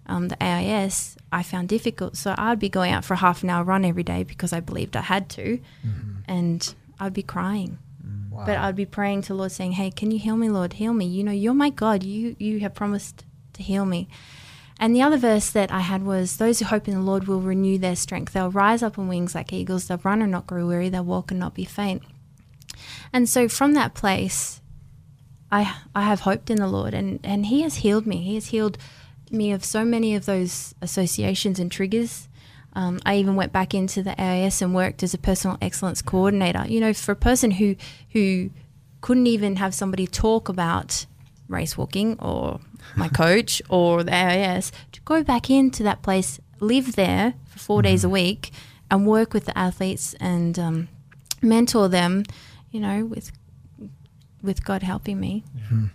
um, 0.06 0.28
the 0.28 0.38
AIS, 0.44 1.16
I 1.32 1.44
found 1.44 1.70
difficult. 1.70 2.18
So 2.18 2.36
I'd 2.38 2.60
be 2.60 2.70
going 2.70 2.92
out 2.92 3.04
for 3.06 3.14
a 3.16 3.18
half 3.18 3.42
an 3.42 3.50
hour 3.50 3.64
run 3.64 3.84
every 3.86 4.04
day 4.04 4.24
because 4.24 4.54
I 4.54 4.60
believed 4.60 4.96
I 4.96 5.02
had 5.02 5.30
to, 5.30 5.60
and 6.28 6.76
I'd 7.00 7.14
be 7.14 7.24
crying. 7.24 7.80
Wow. 8.36 8.46
But 8.46 8.58
I'd 8.58 8.76
be 8.76 8.86
praying 8.86 9.22
to 9.24 9.28
the 9.30 9.36
Lord, 9.36 9.52
saying, 9.52 9.74
"Hey, 9.74 9.90
can 9.92 10.12
you 10.12 10.20
heal 10.20 10.36
me, 10.36 10.50
Lord? 10.50 10.74
Heal 10.74 10.94
me. 10.94 11.06
You 11.06 11.24
know, 11.24 11.32
you're 11.32 11.54
my 11.54 11.70
God. 11.70 12.04
You 12.04 12.36
you 12.38 12.60
have 12.60 12.74
promised 12.74 13.24
to 13.54 13.64
heal 13.64 13.86
me." 13.86 14.08
And 14.78 14.94
the 14.94 15.02
other 15.02 15.18
verse 15.18 15.50
that 15.52 15.72
I 15.72 15.80
had 15.80 16.04
was, 16.04 16.36
"Those 16.36 16.60
who 16.60 16.66
hope 16.66 16.90
in 16.90 16.96
the 16.96 17.02
Lord 17.02 17.28
will 17.28 17.40
renew 17.40 17.78
their 17.78 17.96
strength. 17.96 18.34
They'll 18.34 18.52
rise 18.52 18.84
up 18.84 19.00
on 19.00 19.08
wings 19.08 19.34
like 19.34 19.54
eagles. 19.54 19.88
They'll 19.88 20.02
run 20.04 20.22
and 20.22 20.32
not 20.32 20.48
grow 20.48 20.68
weary. 20.68 20.90
They'll 20.90 21.06
walk 21.06 21.32
and 21.32 21.40
not 21.40 21.54
be 21.54 21.64
faint." 21.66 22.04
And 23.14 23.30
so 23.30 23.48
from 23.48 23.74
that 23.74 23.94
place, 23.94 24.60
I 25.50 25.74
I 25.96 26.02
have 26.02 26.22
hoped 26.22 26.50
in 26.50 26.58
the 26.58 26.68
Lord, 26.68 26.94
and 26.94 27.20
and 27.24 27.46
He 27.46 27.62
has 27.62 27.76
healed 27.78 28.06
me. 28.06 28.18
He 28.18 28.36
has 28.36 28.48
healed 28.48 28.78
me 29.32 29.54
of 29.54 29.64
so 29.64 29.86
many 29.86 30.14
of 30.14 30.26
those 30.26 30.76
associations 30.82 31.58
and 31.58 31.72
triggers. 31.72 32.28
Um, 32.76 33.00
I 33.06 33.16
even 33.16 33.36
went 33.36 33.54
back 33.54 33.74
into 33.74 34.04
the 34.04 34.20
AIS 34.22 34.62
and 34.62 34.76
worked 34.76 35.02
as 35.02 35.14
a 35.14 35.18
personal 35.18 35.58
excellence 35.62 36.02
coordinator. 36.02 36.66
You 36.68 36.82
know, 36.82 36.94
for 36.94 37.14
a 37.14 37.16
person 37.16 37.52
who 37.52 37.76
who 38.12 38.50
couldn't 39.02 39.28
even 39.28 39.58
have 39.58 39.74
somebody 39.74 40.08
talk 40.08 40.50
about 40.50 41.06
race 41.48 41.78
walking 41.78 42.20
or 42.20 42.60
my 42.96 43.08
coach 43.24 43.62
or 43.70 44.04
the 44.04 44.14
AIS, 44.14 44.72
to 44.92 45.02
go 45.02 45.24
back 45.24 45.50
into 45.50 45.84
that 45.84 46.02
place, 46.02 46.40
live 46.60 46.96
there 46.96 47.36
for 47.46 47.60
4 47.60 47.82
days 47.82 48.04
a 48.04 48.10
week, 48.10 48.52
and 48.90 49.08
work 49.08 49.34
with 49.34 49.46
the 49.46 49.58
athletes 49.58 50.16
and 50.20 50.60
um, 50.60 50.88
mentor 51.42 51.88
them. 51.88 52.24
You 52.72 52.82
know, 52.82 53.06
with 53.06 53.32
with 54.46 54.64
God 54.64 54.84
helping 54.84 55.20
me. 55.20 55.44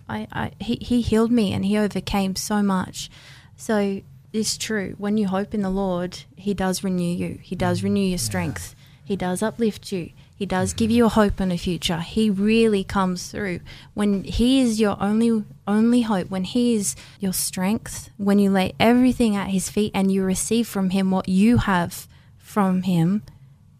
I, 0.09 0.27
I 0.31 0.51
he, 0.59 0.75
he 0.81 1.01
healed 1.01 1.31
me 1.31 1.53
and 1.53 1.63
he 1.65 1.77
overcame 1.77 2.35
so 2.35 2.61
much. 2.61 3.09
So 3.55 4.01
it's 4.33 4.57
true. 4.57 4.95
When 4.97 5.17
you 5.17 5.27
hope 5.27 5.53
in 5.53 5.61
the 5.61 5.69
Lord, 5.69 6.23
he 6.35 6.53
does 6.53 6.83
renew 6.83 7.03
you. 7.03 7.39
He 7.41 7.55
does 7.55 7.83
renew 7.83 8.01
your 8.01 8.17
strength. 8.17 8.75
He 9.03 9.15
does 9.15 9.43
uplift 9.43 9.91
you. 9.91 10.11
He 10.35 10.45
does 10.45 10.73
give 10.73 10.89
you 10.89 11.05
a 11.05 11.09
hope 11.09 11.39
and 11.39 11.51
a 11.51 11.57
future. 11.57 11.99
He 11.99 12.29
really 12.29 12.83
comes 12.83 13.29
through. 13.29 13.59
When 13.93 14.23
he 14.23 14.61
is 14.61 14.79
your 14.79 14.97
only 14.99 15.43
only 15.67 16.01
hope, 16.01 16.31
when 16.31 16.45
he 16.45 16.75
is 16.75 16.95
your 17.19 17.33
strength, 17.33 18.09
when 18.17 18.39
you 18.39 18.49
lay 18.49 18.73
everything 18.79 19.35
at 19.35 19.49
his 19.49 19.69
feet 19.69 19.91
and 19.93 20.11
you 20.11 20.23
receive 20.23 20.67
from 20.67 20.89
him 20.89 21.11
what 21.11 21.29
you 21.29 21.57
have 21.57 22.07
from 22.37 22.83
him, 22.83 23.21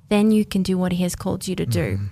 then 0.09 0.31
you 0.31 0.45
can 0.45 0.61
do 0.61 0.77
what 0.77 0.91
he 0.91 1.01
has 1.01 1.15
called 1.15 1.47
you 1.47 1.55
to 1.55 1.65
do. 1.65 1.93
Mm-hmm. 1.93 2.05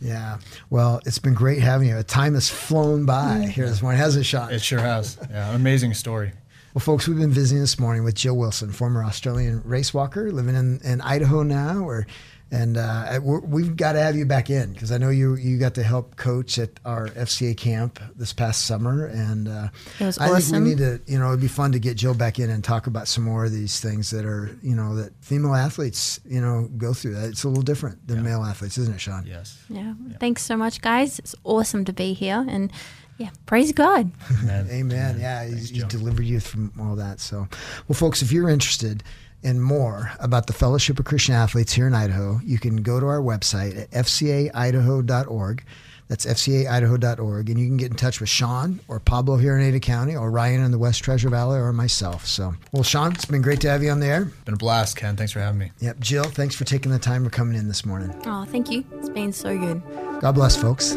Yeah. 0.00 0.38
Well, 0.68 1.00
it's 1.06 1.18
been 1.18 1.34
great 1.34 1.60
having 1.60 1.88
you. 1.88 1.96
The 1.96 2.04
time 2.04 2.34
has 2.34 2.50
flown 2.50 3.06
by 3.06 3.44
mm. 3.44 3.48
here 3.48 3.66
this 3.66 3.82
morning, 3.82 4.00
hasn't 4.00 4.22
it, 4.22 4.28
Sean? 4.28 4.52
It 4.52 4.60
sure 4.60 4.80
has. 4.80 5.18
Yeah, 5.30 5.54
amazing 5.54 5.94
story. 5.94 6.32
Well, 6.78 6.84
folks, 6.84 7.08
we've 7.08 7.18
been 7.18 7.32
visiting 7.32 7.60
this 7.60 7.80
morning 7.80 8.04
with 8.04 8.14
Jill 8.14 8.36
Wilson, 8.36 8.70
former 8.70 9.02
Australian 9.02 9.62
race 9.64 9.92
walker, 9.92 10.30
living 10.30 10.54
in, 10.54 10.78
in 10.84 11.00
Idaho 11.00 11.42
now. 11.42 11.82
Or, 11.82 12.06
and 12.52 12.76
uh, 12.76 13.18
we're, 13.20 13.40
we've 13.40 13.74
got 13.74 13.94
to 13.94 14.00
have 14.00 14.14
you 14.14 14.24
back 14.24 14.48
in 14.48 14.74
because 14.74 14.92
I 14.92 14.98
know 14.98 15.08
you 15.08 15.34
you 15.34 15.58
got 15.58 15.74
to 15.74 15.82
help 15.82 16.14
coach 16.14 16.56
at 16.56 16.70
our 16.84 17.08
FCA 17.08 17.56
camp 17.56 17.98
this 18.14 18.32
past 18.32 18.64
summer, 18.64 19.06
and 19.06 19.48
uh, 19.48 19.68
It 19.98 20.04
was 20.04 20.18
I 20.18 20.30
awesome. 20.30 20.52
think 20.52 20.64
we 20.64 20.70
need 20.70 20.78
to, 20.78 21.12
you 21.12 21.18
know, 21.18 21.30
it'd 21.30 21.40
be 21.40 21.48
fun 21.48 21.72
to 21.72 21.80
get 21.80 21.96
Jill 21.96 22.14
back 22.14 22.38
in 22.38 22.48
and 22.48 22.62
talk 22.62 22.86
about 22.86 23.08
some 23.08 23.24
more 23.24 23.44
of 23.44 23.50
these 23.50 23.80
things 23.80 24.10
that 24.10 24.24
are, 24.24 24.56
you 24.62 24.76
know, 24.76 24.94
that 24.94 25.12
female 25.20 25.56
athletes, 25.56 26.20
you 26.24 26.40
know, 26.40 26.68
go 26.76 26.94
through. 26.94 27.14
That 27.14 27.30
it's 27.30 27.42
a 27.42 27.48
little 27.48 27.64
different 27.64 28.06
than 28.06 28.22
male 28.22 28.44
athletes, 28.44 28.78
isn't 28.78 28.94
it, 28.94 29.00
Sean? 29.00 29.26
Yes. 29.26 29.60
Yeah. 29.68 29.94
Thanks 30.20 30.42
so 30.42 30.56
much, 30.56 30.80
guys. 30.80 31.18
It's 31.18 31.34
awesome 31.42 31.84
to 31.86 31.92
be 31.92 32.12
here. 32.12 32.46
And 32.48 32.72
yeah, 33.18 33.30
praise 33.46 33.72
God. 33.72 34.10
Amen. 34.42 34.68
Amen. 34.72 35.18
Yeah, 35.20 35.44
he's, 35.44 35.52
Thanks, 35.54 35.68
he's 35.70 35.80
Joe. 35.82 35.88
delivered 35.88 36.24
you 36.24 36.40
from 36.40 36.72
all 36.80 36.96
that. 36.96 37.20
So, 37.20 37.46
well, 37.86 37.94
folks, 37.96 38.22
if 38.22 38.32
you're 38.32 38.48
interested 38.48 39.02
and 39.44 39.62
more 39.62 40.10
about 40.18 40.46
the 40.46 40.52
Fellowship 40.52 40.98
of 40.98 41.04
Christian 41.04 41.34
Athletes 41.34 41.72
here 41.72 41.86
in 41.86 41.94
Idaho, 41.94 42.40
you 42.44 42.58
can 42.58 42.76
go 42.82 42.98
to 42.98 43.06
our 43.06 43.20
website 43.20 43.76
at 43.78 43.90
fcaidaho.org. 43.92 45.64
That's 46.08 46.24
fcaidaho.org. 46.24 47.50
And 47.50 47.58
you 47.60 47.66
can 47.66 47.76
get 47.76 47.90
in 47.90 47.96
touch 47.96 48.18
with 48.18 48.30
Sean 48.30 48.80
or 48.88 48.98
Pablo 48.98 49.36
here 49.36 49.56
in 49.58 49.62
Ada 49.62 49.78
County 49.80 50.16
or 50.16 50.30
Ryan 50.30 50.64
in 50.64 50.70
the 50.70 50.78
West 50.78 51.04
Treasure 51.04 51.28
Valley 51.28 51.58
or 51.58 51.70
myself. 51.72 52.24
So, 52.26 52.54
well, 52.72 52.82
Sean, 52.82 53.12
it's 53.12 53.26
been 53.26 53.42
great 53.42 53.60
to 53.60 53.70
have 53.70 53.82
you 53.82 53.90
on 53.90 54.00
the 54.00 54.06
air. 54.06 54.24
Been 54.46 54.54
a 54.54 54.56
blast, 54.56 54.96
Ken. 54.96 55.16
Thanks 55.16 55.32
for 55.32 55.40
having 55.40 55.58
me. 55.58 55.70
Yep. 55.80 56.00
Jill, 56.00 56.24
thanks 56.24 56.54
for 56.54 56.64
taking 56.64 56.90
the 56.92 56.98
time 56.98 57.24
for 57.24 57.30
coming 57.30 57.58
in 57.58 57.68
this 57.68 57.84
morning. 57.84 58.14
Oh, 58.24 58.46
thank 58.46 58.70
you. 58.70 58.84
It's 58.94 59.10
been 59.10 59.32
so 59.34 59.56
good. 59.58 59.82
God 60.20 60.32
bless, 60.34 60.56
folks. 60.56 60.96